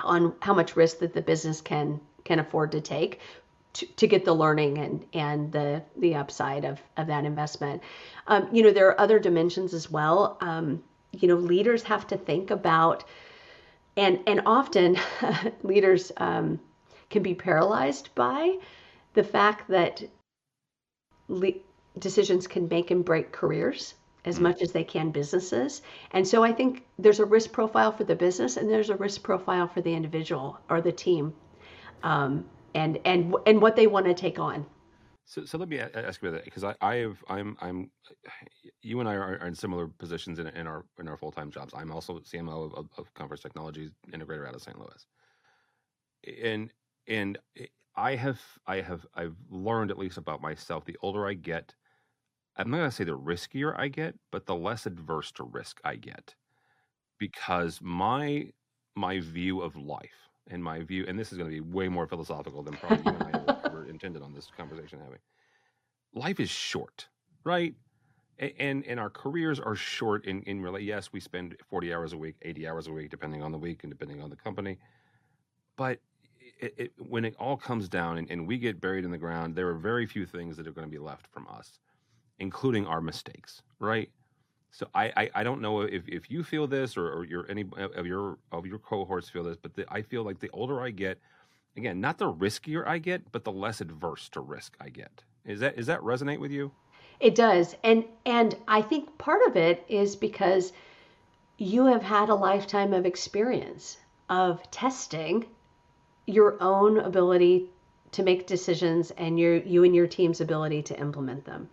on 0.01 0.35
how 0.41 0.55
much 0.55 0.77
risk 0.77 0.99
that 1.01 1.13
the 1.13 1.23
business 1.23 1.61
can 1.61 2.01
can 2.25 2.39
afford 2.39 2.73
to 2.73 2.81
take 2.81 3.21
to, 3.75 3.87
to 3.87 4.07
get 4.07 4.25
the 4.25 4.35
learning 4.35 4.79
and 4.79 5.07
and 5.13 5.53
the 5.53 5.83
the 5.97 6.15
upside 6.15 6.65
of 6.65 6.81
of 6.97 7.07
that 7.07 7.25
investment. 7.25 7.83
Um, 8.27 8.49
you 8.53 8.63
know, 8.63 8.71
there 8.71 8.89
are 8.89 9.01
other 9.01 9.19
dimensions 9.19 9.75
as 9.75 9.91
well. 9.91 10.37
Um, 10.41 10.83
you 11.13 11.29
know, 11.29 11.37
leaders 11.37 11.83
have 11.85 12.07
to 12.09 12.17
think 12.17 12.51
about, 12.51 13.05
and 13.97 14.21
and 14.27 14.43
often 14.47 14.99
leaders 15.63 16.13
um, 16.17 16.61
can 17.11 17.23
be 17.23 17.35
paralyzed 17.35 18.15
by 18.15 18.59
the 19.15 19.25
fact 19.25 19.69
that 19.69 20.03
le- 21.29 21.61
decisions 21.99 22.47
can 22.47 22.69
make 22.69 22.91
and 22.91 23.05
break 23.05 23.33
careers 23.33 23.95
as 24.25 24.39
mm. 24.39 24.43
much 24.43 24.63
as 24.63 24.73
they 24.73 24.85
can 24.85 25.11
businesses. 25.11 25.83
And 26.13 26.27
so 26.27 26.43
I 26.43 26.53
think 26.53 26.85
there's 26.99 27.21
a 27.21 27.25
risk 27.25 27.53
profile 27.53 27.93
for 27.93 28.05
the 28.05 28.15
business 28.15 28.57
and 28.57 28.71
there's 28.71 28.91
a 28.91 28.97
risk 28.97 29.23
profile 29.23 29.69
for 29.69 29.81
the 29.81 29.95
individual 29.95 30.59
or 30.71 30.81
the 30.81 30.93
team. 30.93 31.35
Um, 32.03 32.45
and 32.75 32.99
and 33.05 33.35
and 33.47 33.61
what 33.61 33.77
they 33.77 33.87
want 33.87 34.07
to 34.07 34.15
take 34.15 34.39
on. 34.39 34.67
So, 35.25 35.45
so 35.45 35.57
let 35.57 35.69
me 35.69 35.79
ask 35.79 36.21
you 36.21 36.29
about 36.29 36.39
that 36.39 36.45
because 36.45 36.65
I, 36.65 36.75
I 36.81 36.97
have 36.97 37.23
I'm 37.29 37.57
I'm 37.61 37.91
you 38.83 39.01
and 39.01 39.09
I 39.09 39.15
are, 39.15 39.35
in 39.47 39.55
similar 39.55 39.87
positions 39.87 40.39
in, 40.39 40.49
in 40.49 40.67
our 40.67 40.85
in 40.99 41.09
our 41.09 41.17
full 41.17 41.31
time 41.31 41.51
jobs. 41.51 41.73
I'm 41.75 41.93
also 41.93 42.19
CMO 42.21 42.77
of, 42.77 42.89
of 42.99 43.15
Conference 43.15 43.43
Technologies 43.43 43.91
integrator 44.13 44.47
out 44.47 44.55
of 44.55 44.63
St. 44.63 44.79
Louis, 44.79 45.07
and 46.43 46.71
and 47.07 47.39
I 47.97 48.17
have 48.17 48.41
I 48.67 48.81
have 48.81 49.07
I've 49.15 49.37
learned 49.51 49.91
at 49.91 49.99
least 49.99 50.19
about 50.19 50.43
myself. 50.43 50.85
The 50.85 50.97
older 51.03 51.27
I 51.27 51.35
get, 51.35 51.73
I'm 52.57 52.71
not 52.71 52.79
gonna 52.79 52.91
say 52.91 53.05
the 53.05 53.17
riskier 53.17 53.79
I 53.79 53.89
get, 53.89 54.17
but 54.33 54.47
the 54.47 54.57
less 54.57 54.87
adverse 54.87 55.31
to 55.33 55.45
risk 55.45 55.81
I 55.85 55.97
get, 55.97 56.35
because 57.19 57.81
my 57.81 58.49
my 58.97 59.21
view 59.21 59.63
of 59.63 59.77
life 59.77 60.29
in 60.51 60.63
my 60.63 60.83
view, 60.83 61.05
and 61.09 61.19
this 61.19 61.33
is 61.33 61.39
going 61.39 61.51
to 61.51 61.55
be 61.55 61.61
way 61.61 61.89
more 61.89 62.07
philosophical 62.07 62.63
than 62.63 62.75
probably 62.75 63.13
you 63.13 63.19
and 63.19 63.37
I 63.37 63.57
ever, 63.65 63.87
intended 63.91 64.23
on 64.23 64.33
this 64.33 64.51
conversation 64.57 64.99
having. 65.01 65.19
Life 66.15 66.41
is 66.41 66.51
short, 66.51 67.09
right? 67.45 67.75
And 68.39 68.85
and 68.87 68.99
our 68.99 69.11
careers 69.11 69.61
are 69.61 69.77
short. 69.77 70.25
In 70.25 70.43
in 70.43 70.61
really, 70.61 70.85
yes, 70.85 71.13
we 71.13 71.21
spend 71.21 71.57
forty 71.71 71.95
hours 71.95 72.13
a 72.13 72.19
week, 72.19 72.37
eighty 72.43 72.67
hours 72.67 72.87
a 72.89 72.93
week, 72.93 73.11
depending 73.11 73.43
on 73.43 73.53
the 73.53 73.59
week 73.59 73.85
and 73.85 73.93
depending 73.93 74.21
on 74.21 74.31
the 74.31 74.37
company. 74.37 74.79
But 75.77 76.01
it, 76.61 76.75
it, 76.77 76.93
when 76.99 77.25
it 77.25 77.35
all 77.39 77.57
comes 77.57 77.89
down 77.89 78.19
and, 78.19 78.31
and 78.31 78.47
we 78.47 78.59
get 78.59 78.81
buried 78.81 79.05
in 79.05 79.11
the 79.11 79.19
ground, 79.19 79.55
there 79.55 79.69
are 79.69 79.75
very 79.75 80.07
few 80.07 80.27
things 80.27 80.57
that 80.57 80.67
are 80.67 80.73
going 80.73 80.87
to 80.87 80.91
be 80.91 80.99
left 80.99 81.27
from 81.27 81.47
us, 81.49 81.79
including 82.39 82.87
our 82.87 83.01
mistakes, 83.01 83.63
right? 83.81 84.11
So 84.73 84.89
I, 84.95 85.13
I, 85.17 85.31
I, 85.35 85.45
don't 85.45 85.61
know 85.61 85.83
if, 85.83 86.09
if 86.09 86.31
you 86.31 86.43
feel 86.43 86.67
this 86.67 86.97
or, 86.97 87.07
or 87.07 87.25
your 87.27 87.45
any 87.51 87.67
of 87.77 88.07
your 88.07 88.39
of 88.51 88.65
your 88.65 88.79
cohorts 88.79 89.29
feel 89.29 89.45
this, 89.45 89.59
but 89.61 89.75
the, 89.75 89.85
I 89.91 90.01
feel 90.01 90.25
like 90.25 90.41
the 90.41 90.49
older 90.51 90.81
I 90.81 90.89
get, 90.89 91.19
again, 91.77 92.01
not 92.01 92.17
the 92.17 92.33
riskier 92.33 92.87
I 92.87 92.97
get, 92.97 93.31
but 93.33 93.45
the 93.45 93.53
less 93.53 93.83
adverse 93.83 94.31
to 94.31 94.41
risk 94.41 94.75
I 94.81 94.89
get. 94.89 95.25
Is 95.45 95.61
that 95.61 95.79
is 95.79 95.87
that 95.87 96.01
resonate 96.01 96.41
with 96.41 96.53
you? 96.53 96.73
It 97.21 97.35
does, 97.35 97.77
and 97.85 98.05
and 98.25 98.57
I 98.67 98.81
think 98.81 99.19
part 99.19 99.43
of 99.47 99.57
it 99.57 99.85
is 99.89 100.17
because 100.17 100.73
you 101.59 101.85
have 101.87 102.03
had 102.03 102.31
a 102.31 102.35
lifetime 102.35 102.95
of 102.95 103.05
experience 103.05 103.99
of 104.31 104.63
testing 104.71 105.45
your 106.27 106.57
own 106.63 106.99
ability 106.99 107.69
to 108.13 108.23
make 108.23 108.47
decisions 108.47 109.11
and 109.13 109.39
your 109.39 109.57
you 109.57 109.85
and 109.85 109.95
your 109.95 110.07
team's 110.07 110.41
ability 110.41 110.83
to 110.85 110.99
implement 110.99 111.45
them. 111.45 111.69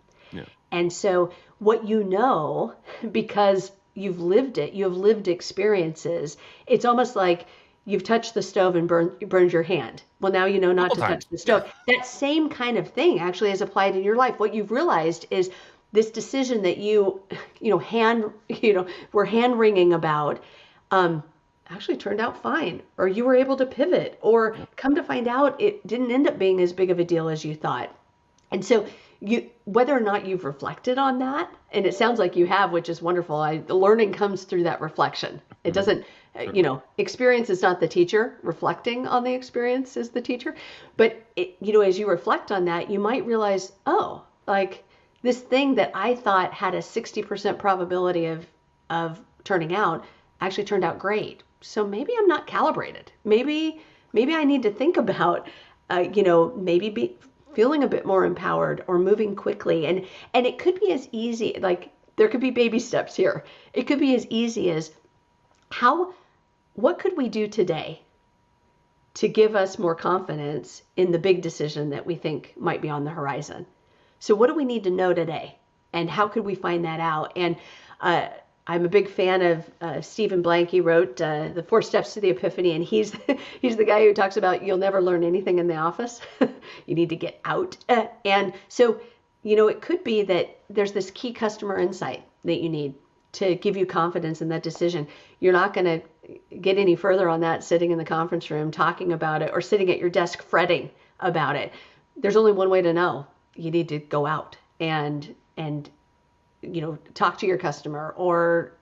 And 0.70 0.92
so 0.92 1.32
what 1.58 1.86
you 1.86 2.04
know 2.04 2.74
because 3.12 3.72
you've 3.94 4.20
lived 4.20 4.58
it, 4.58 4.72
you 4.72 4.84
have 4.84 4.96
lived 4.96 5.28
experiences. 5.28 6.36
It's 6.66 6.84
almost 6.84 7.16
like 7.16 7.46
you've 7.84 8.04
touched 8.04 8.34
the 8.34 8.42
stove 8.42 8.76
and 8.76 8.88
burned 8.88 9.28
burned 9.28 9.52
your 9.52 9.62
hand. 9.62 10.02
Well, 10.20 10.32
now 10.32 10.44
you 10.44 10.60
know 10.60 10.72
not 10.72 10.92
to 10.92 11.00
touch 11.00 11.28
the 11.28 11.38
stove. 11.38 11.64
Yeah. 11.66 11.96
That 11.96 12.06
same 12.06 12.48
kind 12.48 12.76
of 12.76 12.88
thing 12.88 13.18
actually 13.18 13.50
is 13.50 13.60
applied 13.60 13.96
in 13.96 14.04
your 14.04 14.16
life. 14.16 14.38
What 14.38 14.54
you've 14.54 14.70
realized 14.70 15.26
is 15.30 15.50
this 15.92 16.10
decision 16.10 16.62
that 16.62 16.78
you, 16.78 17.22
you 17.60 17.70
know, 17.70 17.78
hand, 17.78 18.24
you 18.48 18.72
know, 18.72 18.86
were 19.12 19.24
hand 19.24 19.58
wringing 19.58 19.92
about, 19.92 20.42
um, 20.90 21.22
actually 21.68 21.96
turned 21.96 22.20
out 22.20 22.42
fine, 22.42 22.82
or 22.98 23.06
you 23.06 23.24
were 23.24 23.36
able 23.36 23.56
to 23.56 23.66
pivot, 23.66 24.18
or 24.22 24.56
come 24.76 24.94
to 24.96 25.02
find 25.02 25.28
out 25.28 25.60
it 25.60 25.86
didn't 25.86 26.10
end 26.10 26.26
up 26.26 26.38
being 26.38 26.60
as 26.60 26.72
big 26.72 26.90
of 26.90 26.98
a 26.98 27.04
deal 27.04 27.28
as 27.28 27.44
you 27.44 27.54
thought. 27.54 27.94
And 28.50 28.64
so 28.64 28.86
you 29.20 29.50
whether 29.64 29.96
or 29.96 30.00
not 30.00 30.26
you've 30.26 30.44
reflected 30.44 30.98
on 30.98 31.18
that 31.18 31.52
and 31.72 31.86
it 31.86 31.94
sounds 31.94 32.18
like 32.18 32.36
you 32.36 32.46
have 32.46 32.72
which 32.72 32.88
is 32.88 33.02
wonderful. 33.02 33.36
I, 33.36 33.58
the 33.58 33.74
learning 33.74 34.12
comes 34.12 34.44
through 34.44 34.64
that 34.64 34.80
reflection. 34.80 35.40
It 35.62 35.68
mm-hmm. 35.68 35.74
doesn't 35.74 36.04
uh, 36.38 36.52
you 36.52 36.62
know 36.62 36.82
experience 36.98 37.50
is 37.50 37.62
not 37.62 37.80
the 37.80 37.88
teacher. 37.88 38.38
Reflecting 38.42 39.06
on 39.06 39.22
the 39.24 39.34
experience 39.34 39.96
is 39.96 40.10
the 40.10 40.22
teacher. 40.22 40.54
But 40.96 41.22
it, 41.36 41.56
you 41.60 41.72
know 41.72 41.82
as 41.82 41.98
you 41.98 42.08
reflect 42.08 42.50
on 42.50 42.64
that 42.64 42.90
you 42.90 42.98
might 42.98 43.26
realize 43.26 43.72
oh 43.86 44.24
like 44.46 44.84
this 45.22 45.40
thing 45.40 45.74
that 45.74 45.90
i 45.94 46.14
thought 46.14 46.54
had 46.54 46.74
a 46.74 46.78
60% 46.78 47.58
probability 47.58 48.26
of 48.26 48.46
of 48.88 49.20
turning 49.44 49.74
out 49.74 50.04
actually 50.40 50.64
turned 50.64 50.84
out 50.84 50.98
great. 50.98 51.42
So 51.60 51.86
maybe 51.86 52.14
i'm 52.18 52.26
not 52.26 52.46
calibrated. 52.46 53.12
Maybe 53.24 53.82
maybe 54.14 54.34
i 54.34 54.44
need 54.44 54.62
to 54.62 54.70
think 54.70 54.96
about 55.04 55.46
uh, 55.90 56.04
you 56.14 56.22
know 56.22 56.54
maybe 56.56 56.88
be, 56.88 57.18
feeling 57.54 57.82
a 57.82 57.88
bit 57.88 58.06
more 58.06 58.24
empowered 58.24 58.84
or 58.86 58.98
moving 58.98 59.36
quickly. 59.36 59.86
And 59.86 60.06
and 60.34 60.46
it 60.46 60.58
could 60.58 60.80
be 60.80 60.92
as 60.92 61.08
easy 61.12 61.58
like 61.60 61.90
there 62.16 62.28
could 62.28 62.40
be 62.40 62.50
baby 62.50 62.78
steps 62.78 63.16
here. 63.16 63.44
It 63.72 63.86
could 63.86 63.98
be 63.98 64.14
as 64.14 64.26
easy 64.28 64.70
as 64.70 64.92
how 65.70 66.14
what 66.74 66.98
could 66.98 67.16
we 67.16 67.28
do 67.28 67.48
today 67.48 68.02
to 69.14 69.28
give 69.28 69.56
us 69.56 69.78
more 69.78 69.94
confidence 69.94 70.82
in 70.96 71.12
the 71.12 71.18
big 71.18 71.42
decision 71.42 71.90
that 71.90 72.06
we 72.06 72.14
think 72.14 72.54
might 72.56 72.82
be 72.82 72.88
on 72.88 73.04
the 73.04 73.10
horizon? 73.10 73.66
So 74.18 74.34
what 74.34 74.48
do 74.48 74.54
we 74.54 74.64
need 74.64 74.84
to 74.84 74.90
know 74.90 75.14
today? 75.14 75.58
And 75.92 76.08
how 76.08 76.28
could 76.28 76.44
we 76.44 76.54
find 76.54 76.84
that 76.84 77.00
out? 77.00 77.32
And 77.36 77.56
uh, 78.00 78.28
I'm 78.66 78.84
a 78.84 78.88
big 78.88 79.08
fan 79.08 79.42
of 79.42 79.70
uh, 79.80 80.00
Stephen 80.00 80.42
Blank. 80.42 80.70
He 80.70 80.80
wrote 80.80 81.20
uh, 81.20 81.48
the 81.48 81.62
Four 81.62 81.82
Steps 81.82 82.14
to 82.14 82.20
the 82.20 82.30
Epiphany, 82.30 82.72
and 82.72 82.84
he's 82.84 83.12
he's 83.60 83.76
the 83.76 83.84
guy 83.84 84.04
who 84.04 84.14
talks 84.14 84.36
about 84.36 84.62
you'll 84.62 84.78
never 84.78 85.00
learn 85.00 85.24
anything 85.24 85.58
in 85.58 85.66
the 85.66 85.76
office. 85.76 86.20
you 86.86 86.94
need 86.94 87.08
to 87.08 87.16
get 87.16 87.40
out. 87.44 87.76
Uh, 87.88 88.06
and 88.24 88.52
so, 88.68 89.00
you 89.42 89.56
know, 89.56 89.68
it 89.68 89.80
could 89.80 90.04
be 90.04 90.22
that 90.22 90.58
there's 90.68 90.92
this 90.92 91.10
key 91.10 91.32
customer 91.32 91.78
insight 91.78 92.22
that 92.44 92.60
you 92.60 92.68
need 92.68 92.94
to 93.32 93.54
give 93.56 93.76
you 93.76 93.86
confidence 93.86 94.42
in 94.42 94.48
that 94.48 94.62
decision. 94.62 95.06
You're 95.38 95.52
not 95.52 95.72
going 95.72 95.84
to 95.86 96.56
get 96.56 96.78
any 96.78 96.96
further 96.96 97.28
on 97.28 97.40
that 97.40 97.64
sitting 97.64 97.90
in 97.90 97.98
the 97.98 98.04
conference 98.04 98.50
room 98.50 98.70
talking 98.70 99.12
about 99.12 99.42
it 99.42 99.50
or 99.52 99.60
sitting 99.60 99.90
at 99.90 99.98
your 99.98 100.10
desk 100.10 100.42
fretting 100.42 100.90
about 101.20 101.56
it. 101.56 101.72
There's 102.16 102.36
only 102.36 102.52
one 102.52 102.70
way 102.70 102.82
to 102.82 102.92
know. 102.92 103.26
You 103.54 103.70
need 103.70 103.88
to 103.90 103.98
go 103.98 104.26
out 104.26 104.56
and 104.78 105.34
and 105.56 105.90
you 106.62 106.80
know, 106.80 106.98
talk 107.14 107.38
to 107.38 107.46
your 107.46 107.58
customer 107.58 108.14
or 108.16 108.72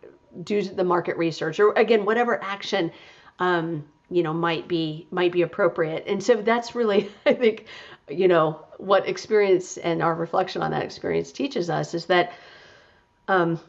do 0.43 0.63
the 0.63 0.85
market 0.85 1.17
research 1.17 1.61
or 1.61 1.73
again, 1.73 2.05
whatever 2.05 2.43
action, 2.43 2.91
um, 3.39 3.85
you 4.11 4.23
know, 4.23 4.33
might 4.33 4.69
be 4.69 5.07
might 5.11 5.33
be 5.33 5.43
appropriate. 5.43 6.05
And 6.07 6.23
so 6.23 6.37
that's 6.37 6.75
really, 6.75 7.11
I 7.27 7.35
think, 7.35 7.67
you 8.09 8.29
know, 8.29 8.65
what 8.79 9.09
experience 9.09 9.77
and 9.77 10.03
our 10.03 10.15
reflection 10.15 10.63
on 10.63 10.71
that 10.71 10.83
experience 10.83 11.33
teaches 11.33 11.69
us 11.69 11.95
is 11.95 12.07
that 12.07 12.33
um, 13.27 13.61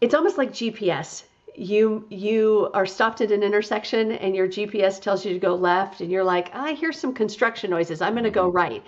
it's 0.00 0.14
almost 0.14 0.38
like 0.38 0.52
GPS. 0.52 1.24
You 1.54 2.06
you 2.08 2.70
are 2.72 2.86
stopped 2.86 3.20
at 3.20 3.32
an 3.32 3.42
intersection 3.42 4.12
and 4.12 4.36
your 4.36 4.46
GPS 4.46 5.00
tells 5.00 5.24
you 5.24 5.32
to 5.32 5.40
go 5.40 5.56
left, 5.56 6.00
and 6.00 6.10
you're 6.10 6.22
like, 6.22 6.54
I 6.54 6.72
hear 6.72 6.92
some 6.92 7.12
construction 7.12 7.70
noises. 7.70 8.00
I'm 8.00 8.12
going 8.12 8.24
to 8.24 8.30
go 8.30 8.46
right. 8.48 8.84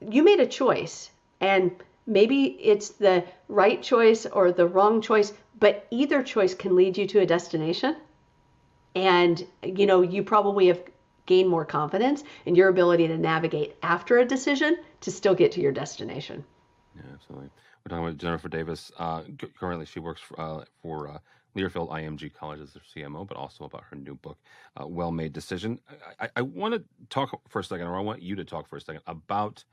You 0.00 0.22
made 0.24 0.40
a 0.40 0.46
choice, 0.46 1.10
and 1.40 1.72
maybe 2.06 2.56
it's 2.60 2.90
the 2.90 3.24
right 3.48 3.82
choice 3.82 4.26
or 4.26 4.52
the 4.52 4.66
wrong 4.66 5.00
choice, 5.00 5.32
but 5.58 5.86
either 5.90 6.22
choice 6.22 6.54
can 6.54 6.76
lead 6.76 6.96
you 6.98 7.06
to 7.08 7.20
a 7.20 7.26
destination. 7.26 7.96
And 8.94 9.44
you 9.62 9.86
know, 9.86 10.02
you 10.02 10.22
probably 10.22 10.68
have 10.68 10.82
gained 11.26 11.48
more 11.48 11.64
confidence 11.64 12.22
in 12.44 12.54
your 12.54 12.68
ability 12.68 13.08
to 13.08 13.16
navigate 13.16 13.76
after 13.82 14.18
a 14.18 14.24
decision 14.24 14.76
to 15.00 15.10
still 15.10 15.34
get 15.34 15.52
to 15.52 15.60
your 15.60 15.72
destination. 15.72 16.44
Yeah, 16.94 17.02
absolutely. 17.12 17.50
We're 17.84 17.90
talking 17.90 18.04
with 18.04 18.18
Jennifer 18.18 18.48
Davis. 18.48 18.92
Uh, 18.98 19.22
currently, 19.58 19.86
she 19.86 20.00
works 20.00 20.20
for, 20.20 20.40
uh, 20.40 20.64
for 20.82 21.08
uh, 21.08 21.18
Learfield 21.56 21.90
IMG 21.90 22.32
College 22.32 22.60
as 22.60 22.72
their 22.72 22.82
CMO, 22.94 23.26
but 23.26 23.36
also 23.36 23.64
about 23.64 23.84
her 23.90 23.96
new 23.96 24.14
book, 24.14 24.38
uh, 24.80 24.86
Well 24.86 25.10
Made 25.10 25.32
Decision. 25.32 25.80
I, 26.20 26.28
I 26.36 26.42
want 26.42 26.74
to 26.74 26.82
talk 27.10 27.40
for 27.48 27.60
a 27.60 27.64
second, 27.64 27.86
or 27.86 27.96
I 27.96 28.00
want 28.00 28.22
you 28.22 28.36
to 28.36 28.44
talk 28.44 28.68
for 28.68 28.76
a 28.76 28.80
second 28.80 29.02
about 29.06 29.64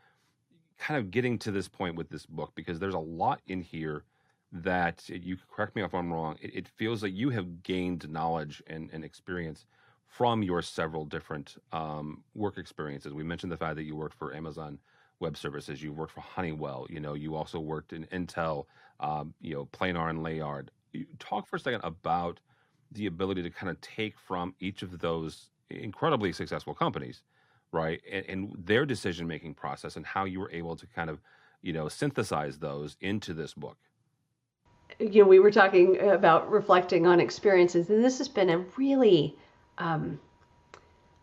kind 0.81 0.99
of 0.99 1.11
getting 1.11 1.37
to 1.37 1.51
this 1.51 1.67
point 1.67 1.95
with 1.95 2.09
this 2.09 2.25
book 2.25 2.51
because 2.55 2.79
there's 2.79 2.95
a 2.95 2.99
lot 2.99 3.39
in 3.47 3.61
here 3.61 4.03
that 4.51 5.07
you 5.07 5.37
correct 5.49 5.75
me 5.75 5.83
if 5.83 5.93
I'm 5.93 6.11
wrong. 6.11 6.37
It, 6.41 6.55
it 6.55 6.67
feels 6.67 7.03
like 7.03 7.13
you 7.13 7.29
have 7.29 7.61
gained 7.61 8.09
knowledge 8.09 8.63
and, 8.67 8.89
and 8.91 9.05
experience 9.05 9.65
from 10.07 10.41
your 10.43 10.61
several 10.61 11.05
different 11.05 11.55
um, 11.71 12.23
work 12.33 12.57
experiences. 12.57 13.13
We 13.13 13.23
mentioned 13.23 13.51
the 13.51 13.57
fact 13.57 13.75
that 13.75 13.83
you 13.83 13.95
worked 13.95 14.17
for 14.17 14.35
Amazon 14.35 14.79
Web 15.19 15.37
Services, 15.37 15.83
you 15.83 15.93
worked 15.93 16.13
for 16.13 16.21
Honeywell, 16.21 16.87
you 16.89 16.99
know, 16.99 17.13
you 17.13 17.35
also 17.35 17.59
worked 17.59 17.93
in 17.93 18.05
Intel, 18.05 18.65
um, 18.99 19.35
you 19.39 19.53
know, 19.53 19.65
Planar 19.67 20.09
and 20.09 20.23
Leyard. 20.23 20.71
Talk 21.19 21.47
for 21.47 21.57
a 21.57 21.59
second 21.59 21.81
about 21.83 22.39
the 22.91 23.05
ability 23.05 23.43
to 23.43 23.51
kind 23.51 23.69
of 23.69 23.79
take 23.81 24.17
from 24.17 24.55
each 24.59 24.81
of 24.81 24.99
those 24.99 25.51
incredibly 25.69 26.33
successful 26.33 26.73
companies 26.73 27.21
right? 27.71 28.01
And, 28.11 28.25
and 28.27 28.55
their 28.57 28.85
decision 28.85 29.27
making 29.27 29.53
process 29.55 29.95
and 29.95 30.05
how 30.05 30.25
you 30.25 30.39
were 30.39 30.51
able 30.51 30.75
to 30.75 30.87
kind 30.87 31.09
of, 31.09 31.19
you 31.61 31.73
know, 31.73 31.87
synthesize 31.89 32.59
those 32.59 32.97
into 33.01 33.33
this 33.33 33.53
book. 33.53 33.77
You 34.99 35.23
know, 35.23 35.29
we 35.29 35.39
were 35.39 35.51
talking 35.51 35.99
about 35.99 36.51
reflecting 36.51 37.07
on 37.07 37.19
experiences, 37.19 37.89
and 37.89 38.03
this 38.03 38.17
has 38.17 38.27
been 38.27 38.49
a 38.49 38.57
really, 38.77 39.37
um, 39.77 40.19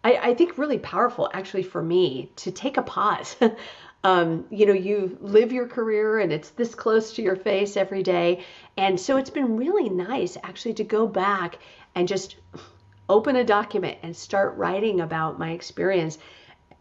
I, 0.03 0.17
I 0.17 0.35
think, 0.35 0.57
really 0.57 0.79
powerful 0.79 1.31
actually 1.35 1.65
for 1.65 1.83
me 1.83 2.33
to 2.37 2.51
take 2.51 2.79
a 2.79 2.83
pause. 2.83 3.37
um, 4.05 4.47
you 4.51 4.65
know, 4.65 4.73
you 4.73 5.19
live 5.21 5.53
your 5.53 5.67
career 5.67 6.21
and 6.21 6.33
it's 6.33 6.51
this 6.51 6.75
close 6.75 7.13
to 7.15 7.23
your 7.23 7.37
face 7.37 7.77
every 7.77 8.03
day. 8.03 8.45
And 8.77 8.99
so 8.99 9.17
it's 9.17 9.31
been 9.31 9.57
really 9.57 9.89
nice 9.89 10.37
actually 10.43 10.75
to 10.75 10.85
go 10.85 11.07
back 11.07 11.59
and 11.95 12.07
just 12.07 12.37
open 13.09 13.37
a 13.37 13.45
document 13.45 13.99
and 14.03 14.17
start 14.17 14.57
writing 14.57 15.01
about 15.01 15.39
my 15.39 15.51
experience 15.51 16.19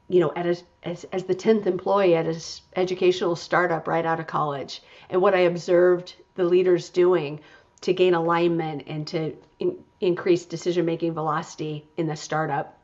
you 0.10 0.19
know, 0.19 0.31
a, 0.36 0.55
as, 0.84 1.05
as 1.12 1.24
the 1.25 1.36
10th 1.36 1.65
employee 1.65 2.15
at 2.15 2.25
an 2.25 2.39
educational 2.75 3.36
startup 3.36 3.88
right 3.88 4.05
out 4.05 4.19
of 4.19 4.27
college, 4.27 4.81
and 5.10 5.22
what 5.22 5.34
I 5.34 5.39
observed 5.39 6.15
the 6.36 6.46
leaders 6.46 6.89
doing 6.89 7.39
to 7.81 7.93
gain 7.93 8.13
alignment 8.13 8.84
and 8.88 9.05
to 9.07 9.36
in, 9.60 9.77
increase 10.00 10.46
decision 10.46 10.86
making 10.86 11.13
velocity 11.13 11.86
in 11.98 12.07
the 12.07 12.15
startup. 12.15 12.77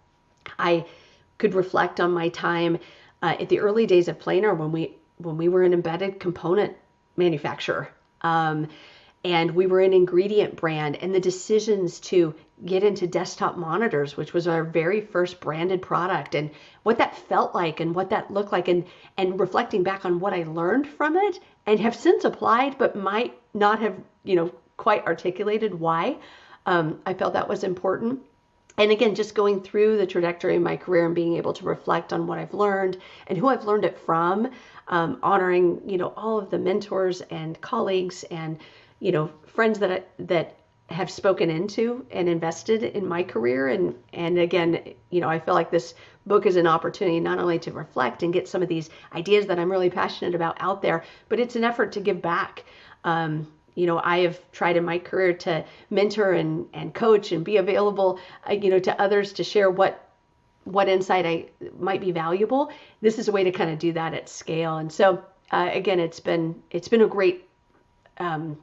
I 0.60 0.86
could 1.38 1.54
reflect 1.54 2.00
on 2.00 2.12
my 2.12 2.30
time 2.30 2.78
uh, 3.22 3.36
at 3.40 3.50
the 3.50 3.60
early 3.60 3.86
days 3.86 4.08
of 4.08 4.20
Planar 4.20 4.58
when 4.58 4.72
we 4.72 4.98
when 5.18 5.38
we 5.38 5.48
were 5.48 5.64
an 5.64 5.74
embedded 5.74 6.20
component 6.20 6.76
manufacturer. 7.16 7.90
Um, 8.22 8.68
and 9.24 9.52
we 9.52 9.68
were 9.68 9.80
an 9.80 9.94
ingredient 9.94 10.56
brand 10.56 10.98
and 10.98 11.16
the 11.16 11.20
decisions 11.20 12.00
to 12.00 12.36
get 12.66 12.84
into 12.84 13.08
desktop 13.08 13.58
monitors 13.58 14.18
which 14.18 14.34
was 14.34 14.48
our 14.48 14.64
very 14.64 15.02
first 15.02 15.40
branded 15.40 15.82
product 15.82 16.36
and 16.36 16.50
what 16.84 16.98
that 16.98 17.16
felt 17.16 17.56
like 17.56 17.80
and 17.80 17.96
what 17.96 18.10
that 18.10 18.32
looked 18.32 18.52
like 18.52 18.68
and 18.68 18.86
and 19.18 19.40
reflecting 19.40 19.84
back 19.84 20.06
on 20.06 20.20
what 20.20 20.34
I 20.34 20.44
learned 20.44 20.88
from 20.88 21.16
it 21.16 21.40
and 21.66 21.80
have 21.80 21.96
since 21.96 22.26
applied 22.26 22.78
but 22.78 22.96
might 22.96 23.38
not 23.54 23.80
have 23.80 23.96
you 24.24 24.36
know 24.36 24.52
quite 24.78 25.06
articulated 25.06 25.74
why 25.74 26.18
um, 26.66 27.00
I 27.06 27.14
felt 27.14 27.34
that 27.34 27.50
was 27.50 27.64
important. 27.64 28.22
And 28.78 28.92
again 28.92 29.14
just 29.14 29.36
going 29.36 29.62
through 29.62 29.98
the 29.98 30.08
trajectory 30.08 30.56
of 30.56 30.64
my 30.64 30.78
career 30.78 31.06
and 31.06 31.14
being 31.14 31.38
able 31.38 31.54
to 31.54 31.66
reflect 31.66 32.12
on 32.12 32.26
what 32.26 32.40
I've 32.40 32.56
learned 32.56 32.98
and 33.28 33.38
who 33.38 33.48
I've 33.48 33.66
learned 33.66 33.86
it 33.86 34.00
from 34.00 34.50
um, 34.88 35.20
honoring 35.22 35.82
you 35.86 35.98
know 35.98 36.12
all 36.18 36.40
of 36.40 36.50
the 36.50 36.58
mentors 36.58 37.22
and 37.22 37.60
colleagues 37.62 38.24
and 38.24 38.58
you 39.04 39.12
know 39.12 39.30
friends 39.46 39.80
that 39.80 39.92
I, 39.92 40.04
that 40.18 40.56
have 40.90 41.12
spoken 41.12 41.50
into 41.50 42.06
and 42.12 42.30
invested 42.30 42.84
in 42.84 43.06
my 43.06 43.22
career. 43.22 43.68
And 43.68 43.96
and 44.14 44.40
again 44.40 44.94
you 45.10 45.20
know 45.20 45.30
I 45.30 45.40
feel 45.40 45.54
like 45.54 45.70
this 45.70 45.94
book 46.26 46.46
is 46.46 46.56
an 46.56 46.68
opportunity 46.68 47.20
not 47.20 47.38
only 47.38 47.60
to 47.60 47.72
reflect 47.74 48.24
and 48.24 48.32
get 48.32 48.48
some 48.48 48.64
of 48.64 48.70
these 48.70 48.90
ideas 49.14 49.46
that 49.48 49.60
I'm 49.60 49.70
really 49.70 49.90
passionate 49.90 50.36
about 50.36 50.56
out 50.60 50.82
there 50.82 51.04
but 51.28 51.40
it's 51.40 51.58
an 51.58 51.66
effort 51.66 51.92
to 51.94 52.00
give 52.00 52.22
back. 52.22 52.64
Um, 53.04 53.52
you 53.76 53.88
know 53.88 54.00
I 54.02 54.20
have 54.20 54.40
tried 54.54 54.78
in 54.78 54.86
my 54.86 55.00
career 55.00 55.34
to 55.34 55.66
mentor 55.90 56.32
and 56.32 56.68
and 56.74 56.94
coach 56.94 57.34
and 57.34 57.44
be 57.44 57.58
available 57.58 58.20
uh, 58.50 58.54
you 58.54 58.70
know 58.70 58.80
to 58.80 59.02
others 59.02 59.34
to 59.34 59.44
share 59.44 59.70
what 59.70 60.10
what 60.64 60.88
insight 60.88 61.26
I 61.26 61.48
might 61.78 62.00
be 62.00 62.14
valuable. 62.14 62.72
This 63.02 63.20
is 63.20 63.28
a 63.28 63.34
way 63.34 63.44
to 63.44 63.52
kind 63.52 63.70
of 63.70 63.80
do 63.80 63.92
that 63.92 64.14
at 64.14 64.30
scale. 64.30 64.78
And 64.78 64.90
so 64.90 65.26
uh, 65.52 65.70
again 65.74 66.00
it's 66.00 66.22
been 66.22 66.64
it's 66.72 66.88
been 66.88 67.02
a 67.02 67.08
great 67.08 67.50
um, 68.18 68.58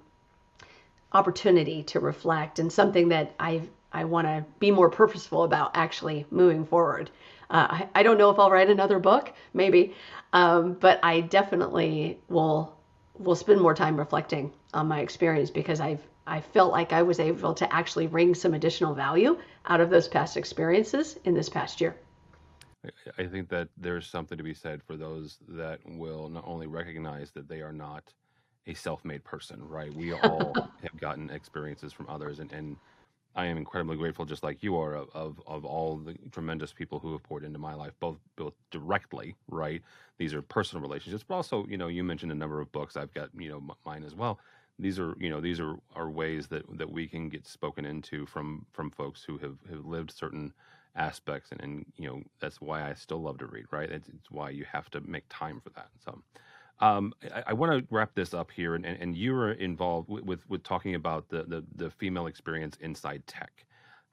opportunity 1.13 1.83
to 1.85 2.01
reflect 2.01 2.59
and 2.59 2.73
something 2.73 3.09
that 3.09 3.35
I 3.39 3.63
I 3.93 4.05
want 4.05 4.27
to 4.27 4.45
be 4.59 4.71
more 4.71 4.89
purposeful 4.89 5.43
about 5.43 5.73
actually 5.75 6.25
moving 6.31 6.65
forward. 6.65 7.11
Uh, 7.51 7.67
I, 7.71 7.89
I, 7.97 8.03
don't 8.05 8.19
know 8.19 8.31
if 8.31 8.39
I'll 8.39 8.51
write 8.51 8.71
another 8.71 9.01
book, 9.01 9.33
maybe, 9.53 9.95
um, 10.33 10.75
but 10.75 11.01
I 11.03 11.23
definitely 11.23 12.21
will 12.29 12.77
will 13.19 13.35
spend 13.35 13.61
more 13.61 13.75
time 13.75 13.97
reflecting 13.97 14.53
on 14.73 14.87
my 14.87 15.01
experience 15.01 15.51
because 15.51 15.81
I've 15.81 16.01
I 16.27 16.41
felt 16.41 16.71
like 16.71 16.93
I 16.93 17.03
was 17.03 17.19
able 17.19 17.55
to 17.55 17.75
actually 17.75 18.07
wring 18.07 18.37
some 18.37 18.55
additional 18.55 18.95
value 18.95 19.37
out 19.67 19.81
of 19.81 19.91
those 19.91 20.07
past 20.07 20.37
experiences 20.37 21.19
in 21.25 21.35
this 21.35 21.49
past 21.49 21.81
year. 21.81 21.97
I 23.19 23.27
think 23.27 23.49
that 23.51 23.69
there's 23.77 24.07
something 24.07 24.39
to 24.39 24.45
be 24.45 24.55
said 24.55 24.83
for 24.83 24.97
those 24.97 25.39
that 25.49 25.81
will 25.85 26.29
not 26.29 26.45
only 26.47 26.67
recognize 26.67 27.31
that 27.33 27.49
they 27.49 27.61
are 27.61 27.73
not 27.73 28.05
a 28.67 28.75
self-made 28.75 29.25
person, 29.25 29.67
right? 29.69 29.93
We 29.95 30.13
all 30.13 30.55
have 30.83 31.01
gotten 31.01 31.31
experiences 31.31 31.93
from 31.93 32.09
others, 32.09 32.39
and, 32.39 32.53
and 32.53 32.77
I 33.35 33.47
am 33.47 33.57
incredibly 33.57 33.97
grateful, 33.97 34.25
just 34.25 34.43
like 34.43 34.63
you 34.63 34.77
are, 34.77 34.97
of, 34.97 35.41
of, 35.47 35.65
all 35.65 35.97
the 35.97 36.17
tremendous 36.33 36.73
people 36.73 36.99
who 36.99 37.13
have 37.13 37.23
poured 37.23 37.45
into 37.45 37.59
my 37.59 37.75
life, 37.75 37.93
both 38.01 38.19
both 38.37 38.55
directly, 38.71 39.37
right? 39.49 39.83
These 40.19 40.35
are 40.35 40.43
personal 40.43 40.83
relationships, 40.83 41.25
but 41.27 41.37
also, 41.37 41.65
you 41.69 41.79
know, 41.79 41.87
you 41.87 42.03
mentioned 42.03 42.33
a 42.33 42.35
number 42.35 42.61
of 42.61 42.73
books. 42.73 42.97
I've 42.97 43.15
got, 43.15 43.31
you 43.39 43.49
know, 43.49 43.63
mine 43.87 44.03
as 44.05 44.15
well. 44.17 44.41
These 44.81 44.99
are, 44.99 45.15
you 45.19 45.31
know, 45.31 45.41
these 45.41 45.61
are, 45.61 45.77
are 45.95 46.11
ways 46.11 46.49
that 46.49 46.65
that 46.79 46.91
we 46.91 47.07
can 47.07 47.29
get 47.29 47.47
spoken 47.47 47.85
into 47.85 48.27
from 48.27 48.67
from 48.73 48.91
folks 48.91 49.23
who 49.23 49.39
have 49.39 49.59
have 49.71 49.87
lived 49.87 50.11
certain 50.11 50.53
aspects, 50.97 51.53
and, 51.53 51.61
and 51.61 51.87
you 51.97 52.09
know, 52.09 52.23
that's 52.41 52.61
why 52.61 52.91
I 52.91 52.95
still 52.95 53.23
love 53.23 53.39
to 53.39 53.47
read, 53.47 53.67
right? 53.71 53.91
It's, 53.91 54.09
it's 54.09 54.31
why 54.31 54.51
you 54.51 54.65
have 54.73 54.91
to 54.91 55.01
make 55.03 55.25
time 55.29 55.61
for 55.61 55.71
that. 55.71 55.89
So. 56.05 56.21
Um, 56.81 57.13
I, 57.35 57.43
I 57.49 57.53
want 57.53 57.73
to 57.73 57.95
wrap 57.95 58.15
this 58.15 58.33
up 58.35 58.51
here, 58.51 58.75
and, 58.75 58.85
and 58.85 59.17
you 59.17 59.35
were 59.35 59.53
involved 59.53 60.09
with, 60.09 60.25
with, 60.25 60.41
with 60.49 60.63
talking 60.63 60.95
about 60.95 61.29
the, 61.29 61.45
the, 61.45 61.65
the 61.77 61.91
female 61.91 62.27
experience 62.27 62.77
inside 62.81 63.27
tech. 63.27 63.65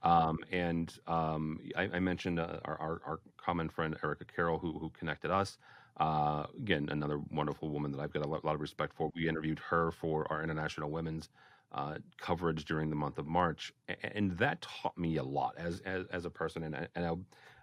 Um, 0.03 0.39
and 0.51 0.93
um, 1.07 1.59
I, 1.75 1.83
I, 1.93 1.99
mentioned 1.99 2.39
uh, 2.39 2.59
our, 2.65 2.79
our, 2.79 3.01
our, 3.05 3.19
common 3.37 3.67
friend 3.67 3.95
Erica 4.03 4.25
Carroll, 4.25 4.59
who, 4.59 4.77
who 4.77 4.89
connected 4.89 5.31
us. 5.31 5.57
Uh, 5.97 6.45
again, 6.55 6.87
another 6.91 7.19
wonderful 7.31 7.69
woman 7.69 7.91
that 7.91 7.99
I've 7.99 8.13
got 8.13 8.23
a 8.23 8.27
lot, 8.27 8.45
lot, 8.45 8.53
of 8.53 8.61
respect 8.61 8.93
for. 8.95 9.09
We 9.15 9.27
interviewed 9.27 9.59
her 9.69 9.91
for 9.91 10.31
our 10.31 10.43
International 10.43 10.91
Women's 10.91 11.29
uh, 11.71 11.95
coverage 12.19 12.65
during 12.65 12.91
the 12.91 12.95
month 12.95 13.17
of 13.17 13.25
March, 13.25 13.73
and, 13.87 13.97
and 14.03 14.37
that 14.37 14.61
taught 14.61 14.97
me 14.97 15.17
a 15.17 15.23
lot 15.23 15.55
as 15.57 15.81
as, 15.81 16.05
as 16.11 16.25
a 16.25 16.29
person. 16.29 16.63
And, 16.63 16.87
and 16.93 17.05
I, 17.05 17.13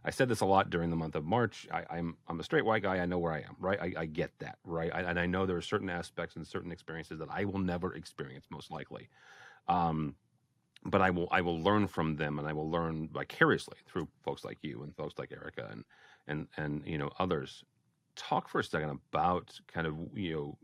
I 0.05 0.11
said 0.11 0.29
this 0.29 0.41
a 0.41 0.47
lot 0.47 0.71
during 0.71 0.91
the 0.91 0.97
month 0.97 1.15
of 1.15 1.25
March. 1.25 1.67
I, 1.73 1.81
am 1.81 1.87
I'm, 1.91 2.17
I'm 2.29 2.41
a 2.41 2.45
straight 2.45 2.65
white 2.65 2.83
guy. 2.83 2.99
I 2.99 3.07
know 3.07 3.19
where 3.19 3.33
I 3.33 3.39
am, 3.39 3.57
right? 3.59 3.81
I, 3.81 4.03
I 4.03 4.07
get 4.07 4.39
that, 4.41 4.59
right? 4.65 4.91
I, 4.95 5.01
and 5.03 5.19
I 5.19 5.27
know 5.27 5.47
there 5.47 5.57
are 5.57 5.63
certain 5.63 5.89
aspects 5.89 6.37
and 6.37 6.47
certain 6.47 6.73
experiences 6.73 7.19
that 7.21 7.29
I 7.31 7.45
will 7.47 7.59
never 7.59 7.95
experience, 7.95 8.47
most 8.51 8.71
likely. 8.71 9.09
Um, 9.69 10.17
but 10.85 11.01
I 11.01 11.11
will 11.11 11.29
I 11.31 11.41
will 11.41 11.59
learn 11.61 11.87
from 11.87 12.17
them, 12.17 12.39
and 12.39 12.47
I 12.47 12.53
will 12.53 12.71
learn 12.71 13.09
vicariously 13.09 13.79
through 13.87 14.09
folks 14.23 14.45
like 14.45 14.59
you 14.63 14.83
and 14.83 14.95
folks 14.95 15.15
like 15.19 15.33
Erica 15.33 15.69
and 15.71 15.85
and 16.27 16.49
and 16.57 16.87
you 16.87 16.99
know 16.99 17.11
others. 17.19 17.65
Talk 18.17 18.49
for 18.49 18.61
a 18.61 18.65
second 18.65 18.91
about 18.91 19.59
kind 19.67 19.87
of 19.87 19.97
you 20.15 20.35
know 20.35 20.59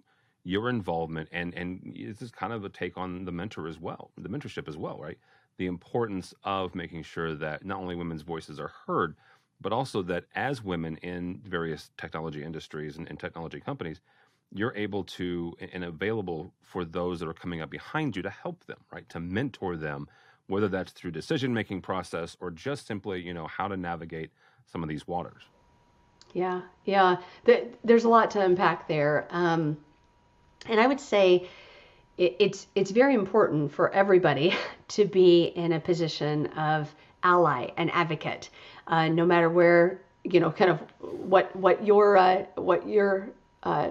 your 0.44 0.68
involvement 0.68 1.28
and 1.32 1.54
and 1.54 1.94
this 1.96 2.22
is 2.22 2.30
kind 2.30 2.52
of 2.52 2.64
a 2.64 2.68
take 2.68 2.96
on 2.98 3.24
the 3.24 3.32
mentor 3.32 3.66
as 3.66 3.78
well, 3.78 4.10
the 4.18 4.28
mentorship 4.28 4.68
as 4.68 4.76
well, 4.76 4.98
right? 4.98 5.18
The 5.58 5.66
importance 5.66 6.34
of 6.44 6.74
making 6.74 7.02
sure 7.02 7.34
that 7.34 7.64
not 7.64 7.78
only 7.78 7.94
women's 7.94 8.22
voices 8.22 8.58
are 8.58 8.72
heard, 8.86 9.14
but 9.60 9.72
also 9.72 10.02
that 10.02 10.24
as 10.34 10.64
women 10.64 10.96
in 10.98 11.40
various 11.44 11.90
technology 11.98 12.42
industries 12.42 12.96
and, 12.96 13.08
and 13.08 13.18
technology 13.18 13.60
companies, 13.60 14.00
you're 14.52 14.74
able 14.74 15.04
to 15.04 15.54
and 15.72 15.84
available 15.84 16.52
for 16.62 16.84
those 16.84 17.20
that 17.20 17.28
are 17.28 17.34
coming 17.34 17.60
up 17.60 17.70
behind 17.70 18.16
you 18.16 18.22
to 18.22 18.30
help 18.30 18.64
them, 18.64 18.78
right? 18.92 19.08
To 19.10 19.20
mentor 19.20 19.76
them, 19.76 20.08
whether 20.46 20.68
that's 20.68 20.92
through 20.92 21.12
decision 21.12 21.54
making 21.54 21.82
process 21.82 22.36
or 22.40 22.50
just 22.50 22.86
simply, 22.86 23.20
you 23.20 23.34
know, 23.34 23.46
how 23.46 23.68
to 23.68 23.76
navigate 23.76 24.30
some 24.66 24.82
of 24.82 24.88
these 24.88 25.06
waters. 25.06 25.42
Yeah, 26.32 26.62
yeah. 26.84 27.16
There's 27.84 28.04
a 28.04 28.08
lot 28.08 28.30
to 28.32 28.40
unpack 28.40 28.88
there, 28.88 29.26
um, 29.30 29.76
and 30.66 30.80
I 30.80 30.86
would 30.86 31.00
say 31.00 31.48
it's 32.20 32.66
it's 32.74 32.90
very 32.90 33.14
important 33.14 33.72
for 33.72 33.90
everybody 33.90 34.54
to 34.88 35.04
be 35.04 35.44
in 35.44 35.72
a 35.72 35.80
position 35.80 36.46
of 36.48 36.94
ally 37.22 37.68
and 37.76 37.90
advocate, 37.90 38.50
uh, 38.86 39.08
no 39.08 39.26
matter 39.26 39.48
where 39.48 40.00
you 40.24 40.40
know, 40.40 40.50
kind 40.50 40.70
of 40.70 40.80
what 41.00 41.54
what 41.56 41.84
your 41.84 42.16
uh, 42.16 42.44
what 42.56 42.88
your 42.88 43.30
uh, 43.62 43.90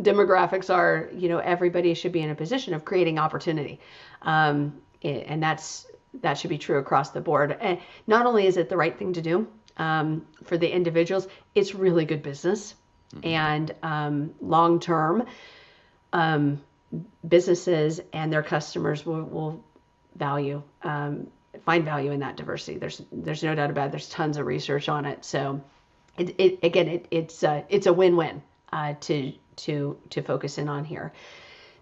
demographics 0.00 0.74
are. 0.74 1.10
You 1.14 1.28
know, 1.28 1.38
everybody 1.38 1.94
should 1.94 2.12
be 2.12 2.20
in 2.20 2.30
a 2.30 2.34
position 2.34 2.74
of 2.74 2.84
creating 2.84 3.18
opportunity, 3.18 3.80
um, 4.22 4.80
and 5.02 5.42
that's 5.42 5.86
that 6.22 6.38
should 6.38 6.50
be 6.50 6.58
true 6.58 6.78
across 6.78 7.10
the 7.10 7.20
board. 7.20 7.56
And 7.60 7.78
not 8.06 8.26
only 8.26 8.46
is 8.46 8.56
it 8.56 8.68
the 8.68 8.76
right 8.76 8.96
thing 8.98 9.12
to 9.12 9.22
do, 9.22 9.46
um, 9.76 10.26
for 10.44 10.56
the 10.56 10.70
individuals, 10.70 11.28
it's 11.54 11.74
really 11.74 12.04
good 12.04 12.22
business. 12.22 12.74
Mm-hmm. 13.14 13.26
And 13.26 13.74
um, 13.82 14.34
long 14.40 14.80
term, 14.80 15.26
um, 16.12 16.60
businesses 17.26 18.00
and 18.12 18.32
their 18.32 18.42
customers 18.42 19.04
will, 19.04 19.22
will 19.22 19.64
value 20.16 20.62
um, 20.82 21.26
find 21.64 21.84
value 21.84 22.12
in 22.12 22.20
that 22.20 22.36
diversity. 22.36 22.78
There's 22.78 23.02
there's 23.12 23.42
no 23.42 23.54
doubt 23.54 23.70
about 23.70 23.88
it. 23.88 23.90
There's 23.92 24.08
tons 24.08 24.36
of 24.36 24.46
research 24.46 24.88
on 24.88 25.04
it. 25.04 25.24
So 25.24 25.62
it, 26.18 26.34
it 26.38 26.58
again 26.62 26.88
it, 26.88 27.06
it's 27.10 27.42
a, 27.42 27.64
it's 27.68 27.86
a 27.86 27.92
win-win 27.92 28.42
uh, 28.72 28.94
to 29.00 29.32
to 29.56 29.98
to 30.10 30.22
focus 30.22 30.58
in 30.58 30.68
on 30.68 30.84
here. 30.84 31.12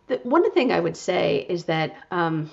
The, 0.06 0.20
one 0.22 0.50
thing 0.52 0.70
I 0.70 0.80
would 0.80 0.96
say 0.96 1.46
is 1.48 1.64
that 1.64 1.96
um, 2.10 2.50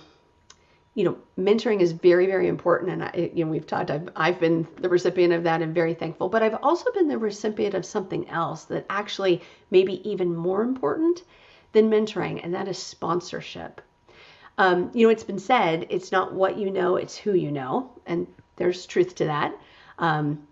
you 0.94 1.06
know, 1.06 1.18
mentoring 1.40 1.80
is 1.80 1.94
very, 1.94 2.26
very 2.26 2.48
important. 2.48 2.92
And 2.92 3.04
I, 3.04 3.32
you 3.34 3.46
know, 3.46 3.52
we've 3.52 3.66
talked, 3.66 3.90
I've, 3.90 4.10
I've 4.16 4.40
been 4.40 4.68
the 4.78 4.90
recipient 4.90 5.32
of 5.32 5.44
that 5.44 5.62
and 5.62 5.74
very 5.74 5.94
thankful, 5.94 6.28
but 6.28 6.44
I've 6.44 6.58
also 6.62 6.92
been 6.92 7.08
the 7.08 7.18
recipient 7.18 7.76
of 7.76 7.86
something 7.86 8.28
else 8.30 8.66
that 8.66 8.86
actually 8.90 9.42
may 9.70 9.84
be 9.84 10.08
even 10.10 10.36
more 10.36 10.62
important 10.62 11.24
than 11.74 11.90
mentoring, 11.90 12.42
and 12.44 12.54
that 12.54 12.68
is 12.68 12.78
sponsorship. 12.78 13.82
Um, 14.58 14.92
you 14.94 15.08
know, 15.08 15.12
it's 15.12 15.24
been 15.24 15.40
said, 15.40 15.88
it's 15.90 16.12
not 16.12 16.34
what 16.34 16.58
you 16.58 16.70
know, 16.70 16.96
it's 16.96 17.18
who 17.18 17.34
you 17.34 17.52
know. 17.52 17.92
And 18.06 18.28
there's 18.58 18.86
truth 18.86 19.16
to 19.16 19.26
that. 19.26 19.58
Um, 19.98 20.48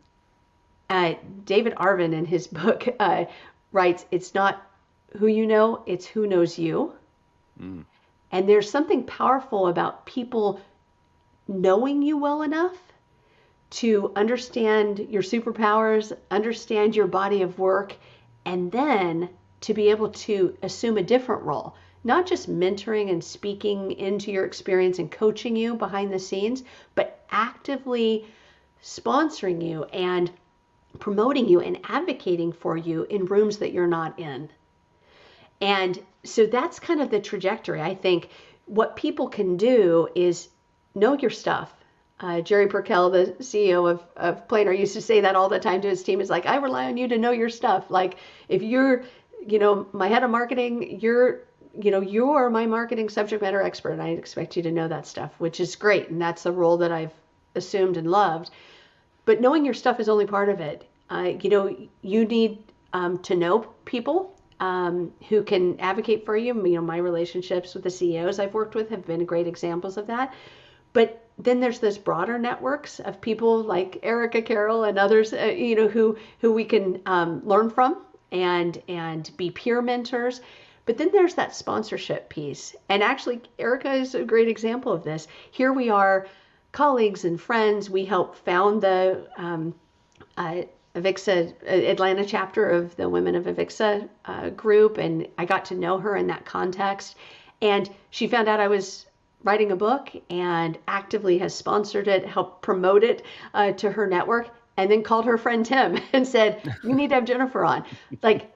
uh, 0.90 1.14
David 1.46 1.76
Avrin 1.76 2.14
in 2.14 2.26
his 2.26 2.48
book 2.62 2.88
uh, 3.00 3.26
writes, 3.72 4.06
it's 4.12 4.34
not 4.34 4.66
who 5.18 5.28
you 5.28 5.46
know, 5.46 5.84
it's 5.86 6.06
who 6.06 6.28
knows 6.28 6.58
you. 6.58 6.94
Mm. 7.62 7.86
And 8.32 8.48
there's 8.48 8.70
something 8.70 9.04
powerful 9.04 9.68
about 9.68 10.06
people 10.06 10.62
knowing 11.48 12.02
you 12.02 12.18
well 12.18 12.44
enough 12.44 12.78
to 13.72 14.12
understand 14.16 15.00
your 15.10 15.22
superpowers, 15.22 16.12
understand 16.32 16.96
your 16.96 17.08
body 17.08 17.42
of 17.42 17.60
work, 17.60 17.96
and 18.46 18.72
then 18.72 19.30
to 19.62 19.74
be 19.74 19.90
able 19.90 20.10
to 20.10 20.58
assume 20.64 20.98
a 20.98 21.04
different 21.04 21.44
role. 21.44 21.76
Not 22.04 22.26
just 22.26 22.50
mentoring 22.50 23.10
and 23.12 23.24
speaking 23.24 23.92
into 23.92 24.32
your 24.32 24.46
experience 24.46 25.00
and 25.00 25.12
coaching 25.12 25.56
you 25.56 25.76
behind 25.76 26.14
the 26.14 26.20
scenes, 26.20 26.64
but 26.96 27.26
actively 27.30 28.26
sponsoring 28.82 29.66
you 29.66 29.84
and 29.86 30.32
promoting 31.00 31.48
you 31.48 31.60
and 31.60 31.80
advocating 31.84 32.52
for 32.52 32.78
you 32.78 33.04
in 33.04 33.26
rooms 33.26 33.58
that 33.58 33.74
you're 33.74 33.88
not 33.88 34.18
in. 34.20 34.50
And 35.62 36.00
so 36.24 36.46
that's 36.46 36.80
kind 36.80 37.02
of 37.02 37.10
the 37.10 37.20
trajectory. 37.20 37.82
I 37.82 37.96
think 37.96 38.30
what 38.66 38.96
people 38.96 39.28
can 39.28 39.58
do 39.58 40.08
is 40.16 40.50
know 40.96 41.14
your 41.14 41.32
stuff. 41.32 41.74
Uh, 42.20 42.42
Gerry 42.42 42.68
Perkel, 42.68 43.12
the 43.12 43.44
CEO 43.44 43.90
of, 43.90 44.04
of 44.18 44.48
Planar, 44.48 44.78
used 44.78 44.94
to 44.94 45.02
say 45.02 45.22
that 45.22 45.36
all 45.36 45.48
the 45.48 45.60
time 45.60 45.82
to 45.82 45.90
his 45.90 46.04
team. 46.04 46.20
Is 46.20 46.30
like, 46.30 46.46
I 46.46 46.58
rely 46.58 46.86
on 46.86 46.98
you 46.98 47.08
to 47.08 47.18
know 47.18 47.32
your 47.32 47.50
stuff. 47.50 47.90
Like, 47.90 48.18
if 48.50 48.62
you're, 48.62 49.06
you 49.46 49.60
know, 49.60 49.88
my 49.94 50.08
head 50.08 50.24
of 50.24 50.30
marketing, 50.30 51.00
you're, 51.00 51.42
you 51.80 51.92
know, 51.92 52.02
you're 52.02 52.50
my 52.50 52.66
marketing 52.66 53.10
subject 53.10 53.42
matter 53.42 53.62
expert, 53.62 53.92
and 53.92 54.02
I 54.02 54.10
expect 54.10 54.58
you 54.58 54.64
to 54.64 54.72
know 54.72 54.88
that 54.88 55.08
stuff, 55.08 55.32
which 55.38 55.60
is 55.60 55.76
great, 55.76 56.10
and 56.10 56.22
that's 56.22 56.44
the 56.44 56.52
role 56.52 56.78
that 56.78 56.92
I've 56.92 57.14
assumed 57.56 57.98
and 57.98 58.10
loved. 58.10 58.50
But 59.26 59.42
knowing 59.42 59.66
your 59.66 59.74
stuff 59.74 60.00
is 60.00 60.10
only 60.10 60.26
part 60.26 60.50
of 60.50 60.60
it. 60.60 60.88
Uh, 61.10 61.34
you 61.42 61.50
know, 61.50 61.76
you 62.02 62.26
need 62.26 62.60
um, 62.94 63.18
to 63.20 63.36
know 63.36 63.60
people 63.86 64.36
um, 64.60 65.12
who 65.28 65.44
can 65.44 65.80
advocate 65.80 66.26
for 66.26 66.38
you. 66.38 66.56
You 66.56 66.76
know, 66.76 66.82
my 66.82 66.98
relationships 66.98 67.74
with 67.74 67.84
the 67.84 67.90
CEOs 67.90 68.40
I've 68.40 68.54
worked 68.54 68.76
with 68.76 68.90
have 68.90 69.06
been 69.06 69.26
great 69.26 69.48
examples 69.48 69.98
of 69.98 70.08
that. 70.08 70.34
But 70.94 71.24
then 71.38 71.60
there's 71.60 71.80
this 71.80 71.98
broader 71.98 72.38
networks 72.38 73.00
of 73.00 73.22
people 73.22 73.64
like 73.64 74.00
Erica 74.04 74.42
Carroll 74.42 74.84
and 74.84 75.00
others, 75.00 75.34
uh, 75.34 75.46
you 75.46 75.76
know, 75.76 75.88
who 75.88 76.18
who 76.40 76.52
we 76.52 76.66
can 76.66 77.02
um, 77.06 77.42
learn 77.46 77.70
from 77.70 78.02
and 78.32 78.82
and 78.88 79.30
be 79.38 79.52
peer 79.52 79.82
mentors. 79.82 80.42
But 80.86 80.98
then 80.98 81.10
there's 81.12 81.36
that 81.36 81.56
sponsorship 81.56 82.30
piece, 82.30 82.76
and 82.90 83.04
actually, 83.04 83.42
Erica 83.60 83.94
is 83.94 84.16
a 84.16 84.24
great 84.24 84.48
example 84.48 84.92
of 84.92 85.04
this. 85.04 85.28
Here 85.52 85.72
we 85.72 85.90
are, 85.90 86.28
colleagues 86.72 87.26
and 87.26 87.40
friends. 87.40 87.90
We 87.90 88.06
help 88.06 88.36
found 88.36 88.82
the 88.82 89.28
um, 89.38 89.76
uh, 90.38 90.64
Avixa 90.96 91.54
Atlanta 91.68 92.26
chapter 92.26 92.68
of 92.68 92.96
the 92.96 93.08
Women 93.08 93.36
of 93.36 93.46
Avixa 93.46 94.10
uh, 94.26 94.50
group, 94.50 94.98
and 94.98 95.28
I 95.38 95.46
got 95.46 95.66
to 95.66 95.76
know 95.76 96.00
her 96.00 96.16
in 96.16 96.28
that 96.28 96.46
context. 96.46 97.16
And 97.62 97.90
she 98.10 98.28
found 98.28 98.48
out 98.48 98.60
I 98.60 98.68
was 98.68 99.06
writing 99.44 99.72
a 99.72 99.76
book 99.76 100.10
and 100.30 100.78
actively 100.88 101.38
has 101.38 101.54
sponsored 101.56 102.08
it, 102.08 102.26
helped 102.26 102.62
promote 102.62 103.04
it 103.04 103.24
uh, 103.54 103.72
to 103.74 103.92
her 103.92 104.08
network, 104.08 104.50
and 104.82 104.92
then 104.92 105.04
called 105.04 105.26
her 105.26 105.38
friend 105.38 105.66
Tim 105.66 106.00
and 106.14 106.28
said, 106.28 106.62
"You 106.84 106.94
need 106.94 107.10
to 107.10 107.16
have 107.16 107.26
Jennifer 107.26 107.64
on." 107.64 107.86
Like, 108.22 108.52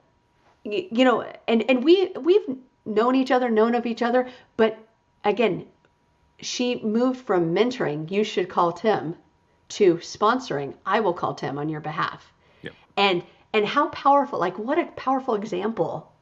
you 0.64 1.04
know, 1.04 1.30
and 1.48 1.68
and 1.68 1.84
we 1.84 2.12
we've 2.20 2.56
known 2.84 3.14
each 3.14 3.30
other, 3.30 3.50
known 3.50 3.74
of 3.74 3.86
each 3.86 4.02
other, 4.02 4.28
but 4.56 4.78
again, 5.24 5.66
she 6.40 6.80
moved 6.82 7.20
from 7.20 7.54
mentoring. 7.54 8.10
You 8.10 8.24
should 8.24 8.48
call 8.48 8.72
Tim 8.72 9.16
to 9.70 9.96
sponsoring, 9.96 10.74
I 10.84 11.00
will 11.00 11.14
call 11.14 11.34
Tim 11.34 11.58
on 11.58 11.68
your 11.68 11.80
behalf. 11.80 12.32
Yep. 12.62 12.72
And 12.96 13.22
and 13.52 13.66
how 13.66 13.88
powerful, 13.88 14.38
like 14.38 14.58
what 14.58 14.78
a 14.78 14.86
powerful 14.86 15.34
example 15.34 16.12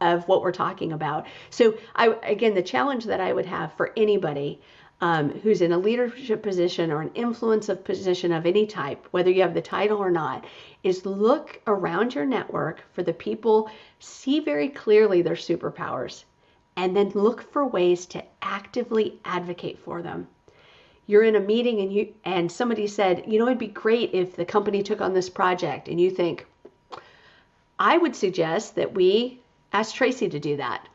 of 0.00 0.26
what 0.28 0.42
we're 0.42 0.52
talking 0.52 0.92
about. 0.92 1.26
So 1.50 1.78
I 1.94 2.16
again 2.22 2.54
the 2.54 2.62
challenge 2.62 3.04
that 3.04 3.20
I 3.20 3.32
would 3.32 3.46
have 3.46 3.72
for 3.74 3.92
anybody 3.96 4.60
um, 5.00 5.30
who's 5.30 5.60
in 5.60 5.72
a 5.72 5.78
leadership 5.78 6.42
position 6.42 6.90
or 6.90 7.02
an 7.02 7.10
influence 7.14 7.68
of 7.68 7.84
position 7.84 8.32
of 8.32 8.46
any 8.46 8.66
type, 8.66 9.06
whether 9.10 9.30
you 9.30 9.42
have 9.42 9.54
the 9.54 9.60
title 9.60 9.98
or 9.98 10.10
not, 10.10 10.44
is 10.82 11.04
look 11.04 11.60
around 11.66 12.14
your 12.14 12.24
network 12.24 12.82
for 12.92 13.02
the 13.02 13.12
people, 13.12 13.70
see 13.98 14.40
very 14.40 14.68
clearly 14.68 15.22
their 15.22 15.34
superpowers, 15.34 16.24
and 16.76 16.96
then 16.96 17.10
look 17.10 17.42
for 17.52 17.66
ways 17.66 18.06
to 18.06 18.24
actively 18.42 19.20
advocate 19.24 19.78
for 19.78 20.02
them 20.02 20.28
you're 21.06 21.22
in 21.22 21.36
a 21.36 21.40
meeting 21.40 21.80
and 21.80 21.92
you 21.92 22.12
and 22.24 22.50
somebody 22.50 22.86
said, 22.86 23.24
you 23.26 23.38
know, 23.38 23.46
it'd 23.46 23.58
be 23.58 23.68
great 23.68 24.12
if 24.12 24.36
the 24.36 24.44
company 24.44 24.82
took 24.82 25.00
on 25.00 25.14
this 25.14 25.30
project, 25.30 25.88
and 25.88 26.00
you 26.00 26.10
think, 26.10 26.46
I 27.78 27.96
would 27.96 28.16
suggest 28.16 28.74
that 28.74 28.94
we 28.94 29.40
ask 29.72 29.94
Tracy 29.94 30.28
to 30.28 30.40
do 30.40 30.56
that 30.56 30.88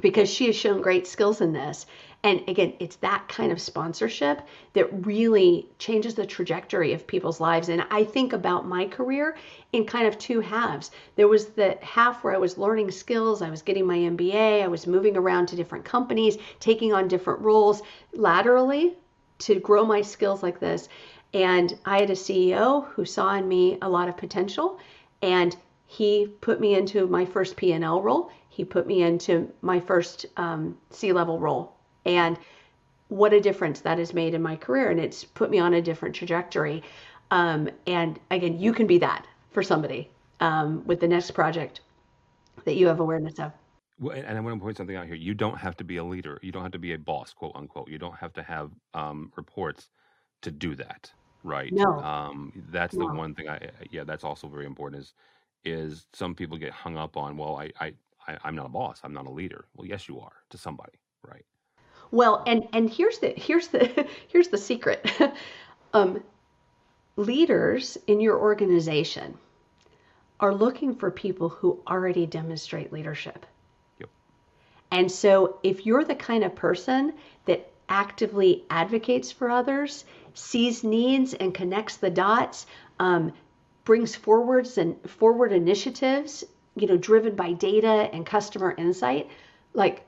because 0.00 0.30
she 0.30 0.46
has 0.46 0.56
shown 0.56 0.80
great 0.80 1.06
skills 1.06 1.40
in 1.40 1.52
this. 1.52 1.86
And 2.24 2.42
again, 2.48 2.72
it's 2.80 2.96
that 2.96 3.28
kind 3.28 3.52
of 3.52 3.60
sponsorship 3.60 4.40
that 4.72 5.06
really 5.06 5.68
changes 5.78 6.14
the 6.14 6.24
trajectory 6.24 6.94
of 6.94 7.06
people's 7.06 7.38
lives. 7.38 7.68
And 7.68 7.86
I 7.90 8.02
think 8.02 8.32
about 8.32 8.66
my 8.66 8.86
career 8.86 9.36
in 9.72 9.84
kind 9.84 10.06
of 10.06 10.16
two 10.16 10.40
halves. 10.40 10.90
There 11.16 11.28
was 11.28 11.48
the 11.48 11.76
half 11.82 12.24
where 12.24 12.34
I 12.34 12.38
was 12.38 12.56
learning 12.56 12.90
skills, 12.92 13.42
I 13.42 13.50
was 13.50 13.60
getting 13.60 13.86
my 13.86 13.98
MBA, 13.98 14.62
I 14.62 14.68
was 14.68 14.86
moving 14.86 15.18
around 15.18 15.48
to 15.48 15.56
different 15.56 15.84
companies, 15.84 16.38
taking 16.60 16.94
on 16.94 17.08
different 17.08 17.40
roles 17.40 17.82
laterally 18.14 18.96
to 19.40 19.60
grow 19.60 19.84
my 19.84 20.00
skills 20.00 20.42
like 20.42 20.58
this. 20.58 20.88
And 21.34 21.78
I 21.84 22.00
had 22.00 22.08
a 22.08 22.14
CEO 22.14 22.86
who 22.92 23.04
saw 23.04 23.34
in 23.34 23.46
me 23.46 23.76
a 23.82 23.88
lot 23.88 24.08
of 24.08 24.16
potential, 24.16 24.78
and 25.20 25.54
he 25.86 26.26
put 26.40 26.58
me 26.58 26.74
into 26.74 27.06
my 27.06 27.26
first 27.26 27.56
P&L 27.56 28.00
role. 28.00 28.30
He 28.48 28.64
put 28.64 28.86
me 28.86 29.02
into 29.02 29.52
my 29.60 29.80
first 29.80 30.24
um, 30.38 30.78
C-level 30.90 31.38
role, 31.38 31.73
and 32.04 32.38
what 33.08 33.32
a 33.32 33.40
difference 33.40 33.80
that 33.80 33.98
has 33.98 34.14
made 34.14 34.34
in 34.34 34.42
my 34.42 34.56
career, 34.56 34.90
and 34.90 34.98
it's 34.98 35.24
put 35.24 35.50
me 35.50 35.58
on 35.58 35.74
a 35.74 35.82
different 35.82 36.14
trajectory. 36.14 36.82
Um, 37.30 37.68
and 37.86 38.18
again, 38.30 38.58
you 38.58 38.72
can 38.72 38.86
be 38.86 38.98
that 38.98 39.26
for 39.50 39.62
somebody 39.62 40.10
um, 40.40 40.84
with 40.86 41.00
the 41.00 41.08
next 41.08 41.30
project 41.32 41.80
that 42.64 42.76
you 42.76 42.86
have 42.86 43.00
awareness 43.00 43.38
of. 43.38 43.52
Well, 44.00 44.16
and 44.16 44.36
I 44.36 44.40
want 44.40 44.58
to 44.58 44.62
point 44.62 44.76
something 44.76 44.96
out 44.96 45.06
here. 45.06 45.14
You 45.14 45.34
don't 45.34 45.56
have 45.56 45.76
to 45.76 45.84
be 45.84 45.98
a 45.98 46.04
leader. 46.04 46.38
You 46.42 46.50
don't 46.50 46.62
have 46.62 46.72
to 46.72 46.78
be 46.78 46.94
a 46.94 46.98
boss, 46.98 47.32
quote 47.32 47.52
unquote. 47.54 47.88
You 47.88 47.98
don't 47.98 48.16
have 48.16 48.32
to 48.34 48.42
have 48.42 48.70
um, 48.92 49.32
reports 49.36 49.90
to 50.42 50.50
do 50.50 50.74
that, 50.74 51.12
right? 51.44 51.72
No. 51.72 52.00
Um, 52.00 52.52
that's 52.70 52.96
the 52.96 53.06
one 53.06 53.34
thing. 53.34 53.48
I 53.48 53.70
yeah, 53.90 54.04
that's 54.04 54.24
also 54.24 54.48
very 54.48 54.66
important. 54.66 55.02
Is 55.02 55.14
is 55.64 56.06
some 56.12 56.34
people 56.34 56.58
get 56.58 56.72
hung 56.72 56.96
up 56.96 57.16
on? 57.16 57.36
Well, 57.36 57.56
I 57.56 57.70
I, 57.80 57.92
I 58.26 58.36
I'm 58.42 58.56
not 58.56 58.66
a 58.66 58.70
boss. 58.70 59.00
I'm 59.04 59.14
not 59.14 59.26
a 59.26 59.30
leader. 59.30 59.66
Well, 59.76 59.86
yes, 59.86 60.08
you 60.08 60.18
are 60.18 60.32
to 60.50 60.58
somebody, 60.58 60.98
right? 61.22 61.44
Well, 62.10 62.42
and 62.46 62.68
and 62.72 62.90
here's 62.90 63.18
the 63.18 63.34
here's 63.36 63.68
the 63.68 64.06
here's 64.28 64.48
the 64.48 64.58
secret. 64.58 65.10
um, 65.94 66.22
leaders 67.16 67.96
in 68.06 68.20
your 68.20 68.38
organization 68.38 69.38
are 70.40 70.54
looking 70.54 70.94
for 70.94 71.10
people 71.10 71.48
who 71.48 71.80
already 71.86 72.26
demonstrate 72.26 72.92
leadership. 72.92 73.46
Yep. 74.00 74.08
And 74.90 75.10
so 75.10 75.58
if 75.62 75.86
you're 75.86 76.04
the 76.04 76.14
kind 76.14 76.44
of 76.44 76.54
person 76.54 77.14
that 77.46 77.70
actively 77.88 78.64
advocates 78.70 79.30
for 79.30 79.50
others, 79.50 80.04
sees 80.34 80.82
needs 80.82 81.34
and 81.34 81.54
connects 81.54 81.96
the 81.96 82.10
dots, 82.10 82.66
um, 82.98 83.32
brings 83.84 84.16
forwards 84.16 84.78
and 84.78 84.98
forward 85.08 85.52
initiatives, 85.52 86.42
you 86.74 86.86
know, 86.86 86.96
driven 86.96 87.36
by 87.36 87.52
data 87.52 88.08
and 88.12 88.26
customer 88.26 88.74
insight, 88.76 89.28
like 89.74 90.03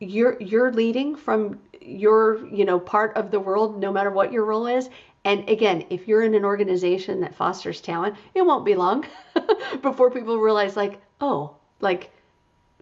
you're 0.00 0.40
you're 0.40 0.72
leading 0.72 1.16
from 1.16 1.60
your 1.80 2.46
you 2.48 2.64
know 2.64 2.78
part 2.78 3.16
of 3.16 3.30
the 3.30 3.40
world 3.40 3.80
no 3.80 3.92
matter 3.92 4.10
what 4.10 4.32
your 4.32 4.44
role 4.44 4.66
is. 4.66 4.88
And 5.24 5.48
again 5.48 5.84
if 5.90 6.06
you're 6.06 6.22
in 6.22 6.34
an 6.34 6.44
organization 6.44 7.20
that 7.20 7.34
fosters 7.34 7.80
talent 7.80 8.16
it 8.34 8.42
won't 8.42 8.64
be 8.64 8.74
long 8.74 9.06
before 9.82 10.10
people 10.10 10.38
realize 10.38 10.76
like 10.76 11.00
oh 11.20 11.56
like 11.80 12.10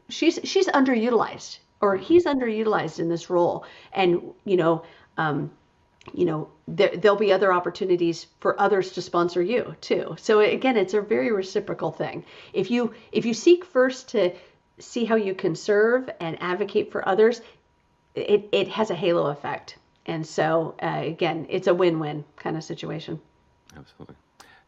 she's 0.08 0.38
she's 0.44 0.66
underutilized 0.68 1.58
or 1.80 1.96
he's 1.96 2.24
underutilized 2.24 2.98
in 2.98 3.08
this 3.08 3.30
role. 3.30 3.64
And 3.92 4.34
you 4.44 4.56
know 4.56 4.84
um 5.16 5.50
you 6.12 6.24
know 6.24 6.48
there, 6.68 6.96
there'll 6.96 7.16
be 7.16 7.32
other 7.32 7.52
opportunities 7.52 8.26
for 8.40 8.60
others 8.60 8.92
to 8.92 9.02
sponsor 9.02 9.42
you 9.42 9.74
too. 9.80 10.16
So 10.18 10.40
again 10.40 10.76
it's 10.76 10.94
a 10.94 11.00
very 11.00 11.32
reciprocal 11.32 11.92
thing. 11.92 12.24
If 12.52 12.70
you 12.70 12.92
if 13.12 13.24
you 13.24 13.34
seek 13.34 13.64
first 13.64 14.08
to 14.10 14.32
see 14.78 15.04
how 15.04 15.16
you 15.16 15.34
can 15.34 15.54
serve 15.54 16.10
and 16.20 16.36
advocate 16.40 16.92
for 16.92 17.06
others 17.08 17.40
it, 18.14 18.48
it 18.52 18.68
has 18.68 18.90
a 18.90 18.94
halo 18.94 19.26
effect 19.26 19.76
and 20.06 20.26
so 20.26 20.74
uh, 20.82 21.02
again 21.04 21.46
it's 21.48 21.66
a 21.66 21.74
win-win 21.74 22.24
kind 22.36 22.56
of 22.56 22.64
situation 22.64 23.20
Absolutely. 23.76 24.16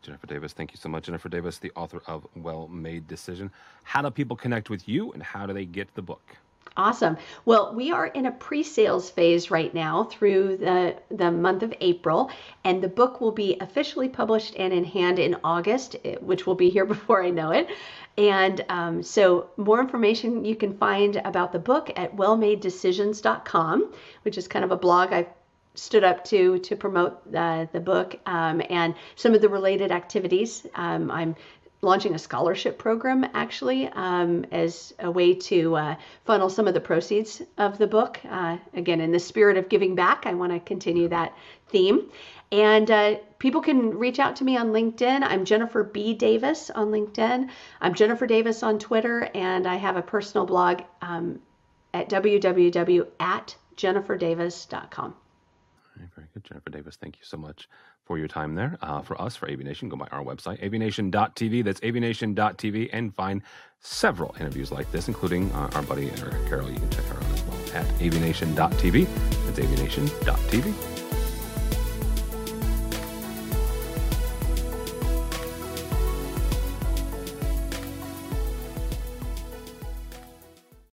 Jennifer 0.03 0.27
Davis, 0.27 0.53
thank 0.53 0.73
you 0.73 0.77
so 0.77 0.89
much. 0.89 1.05
Jennifer 1.05 1.29
Davis, 1.29 1.59
the 1.59 1.73
author 1.75 2.03
of 2.07 2.27
Well 2.37 2.69
Made 2.69 3.07
Decision. 3.07 3.51
How 3.83 4.03
do 4.03 4.11
people 4.11 4.37
connect 4.37 4.71
with 4.71 4.89
you 4.89 5.13
and 5.13 5.23
how 5.23 5.47
do 5.47 5.53
they 5.53 5.65
get 5.65 5.93
the 5.95 6.03
book? 6.03 6.37
Awesome. 6.79 7.17
Well, 7.45 7.75
we 7.75 7.91
are 7.91 8.07
in 8.07 8.27
a 8.27 8.31
pre-sales 8.31 9.11
phase 9.11 9.51
right 9.51 9.75
now 9.75 10.05
through 10.05 10.59
the 10.59 10.95
the 11.11 11.33
month 11.33 11.65
of 11.65 11.75
April, 11.81 12.31
and 12.63 12.81
the 12.81 12.89
book 12.89 13.21
will 13.21 13.33
be 13.33 13.57
officially 13.61 14.09
published 14.09 14.55
and 14.57 14.73
in 14.73 14.85
hand 14.85 15.19
in 15.19 15.37
August, 15.43 15.97
eh, 16.05 16.15
which 16.21 16.47
will 16.47 16.55
be 16.55 16.71
here 16.71 16.85
before 16.95 17.21
I 17.25 17.31
know 17.31 17.51
it. 17.51 17.69
And 18.17 18.65
um, 18.69 19.03
so, 19.03 19.51
more 19.57 19.81
information 19.81 20.45
you 20.45 20.55
can 20.55 20.79
find 20.79 21.17
about 21.25 21.51
the 21.51 21.59
book 21.59 21.91
at 21.97 22.15
wellmadedecisions.com, 22.15 23.93
which 24.23 24.39
is 24.39 24.47
kind 24.47 24.65
of 24.65 24.71
a 24.71 24.77
blog 24.77 25.13
I've 25.13 25.29
stood 25.75 26.05
up 26.05 26.25
to 26.27 26.61
to 26.61 26.77
promote 26.77 27.21
uh, 27.35 27.67
the 27.73 27.81
book 27.81 28.21
um, 28.27 28.63
and 28.71 28.95
some 29.17 29.35
of 29.35 29.41
the 29.41 29.49
related 29.49 29.91
activities. 29.91 30.65
Um, 30.77 31.11
I'm 31.11 31.35
launching 31.81 32.15
a 32.15 32.19
scholarship 32.19 32.79
program 32.79 33.25
actually 33.35 33.89
um, 33.89 34.45
as 34.51 34.93
a 34.99 35.11
way 35.11 35.35
to 35.35 35.77
uh, 35.77 35.97
funnel 36.25 36.51
some 36.51 36.67
of 36.67 36.75
the 36.75 36.81
proceeds 36.81 37.43
of 37.57 37.79
the 37.79 37.87
book. 37.87 38.21
Uh, 38.29 38.59
again, 38.75 39.01
in 39.01 39.13
the 39.13 39.19
spirit 39.19 39.57
of 39.57 39.69
giving 39.69 39.95
back, 39.95 40.27
I 40.27 40.35
want 40.35 40.53
to 40.53 40.61
continue 40.61 41.09
that 41.09 41.37
theme. 41.69 42.11
And 42.51 42.91
uh, 42.91 43.17
people 43.39 43.61
can 43.61 43.91
reach 43.91 44.19
out 44.19 44.37
to 44.37 44.45
me 44.45 44.57
on 44.57 44.69
LinkedIn. 44.69 45.23
I'm 45.23 45.45
Jennifer 45.45 45.85
B. 45.85 46.15
Davis 46.15 46.71
on 46.71 46.89
LinkedIn. 46.89 47.49
I'm 47.81 47.95
Jennifer 47.95 48.27
Davis 48.27 48.63
on 48.63 48.79
Twitter, 48.79 49.29
and 49.35 49.67
I 49.67 49.77
have 49.77 49.97
a 49.97 50.03
personal 50.03 50.47
blog 50.47 50.83
um, 51.03 51.41
at 51.93 52.09
www 52.09 53.07
at 53.21 53.57
jenniferdavis.com. 53.77 55.15
All 55.15 56.03
right, 56.03 56.09
very 56.15 56.27
good, 56.35 56.45
Jennifer 56.45 56.71
Davis. 56.71 56.97
Thank 56.97 57.17
you 57.17 57.25
so 57.25 57.37
much 57.37 57.69
for 58.09 58.19
your 58.19 58.27
time 58.27 58.55
there. 58.55 58.79
Uh, 58.81 59.03
for 59.03 59.21
us, 59.21 59.37
for 59.37 59.47
AVNation, 59.47 59.91
go 59.91 59.97
by 59.97 60.09
our 60.11 60.25
website, 60.25 60.61
avnation.tv. 60.63 61.63
That's 61.63 61.81
avnation.tv, 61.81 62.89
and 62.93 63.15
find 63.15 63.43
several 63.81 64.35
interviews 64.41 64.73
like 64.73 64.91
this, 64.91 65.07
including 65.07 65.53
uh, 65.53 65.71
our 65.75 65.83
buddy 65.83 66.11
Erica 66.11 66.45
Carroll. 66.49 66.71
You 66.71 66.79
can 66.79 66.91
check 66.91 67.05
her 67.05 67.17
out 67.17 67.33
as 67.35 67.43
well 67.45 67.77
at 67.77 67.87
avnation.tv. 68.01 69.07
That's 69.47 69.59
avnation.tv. 69.59 70.98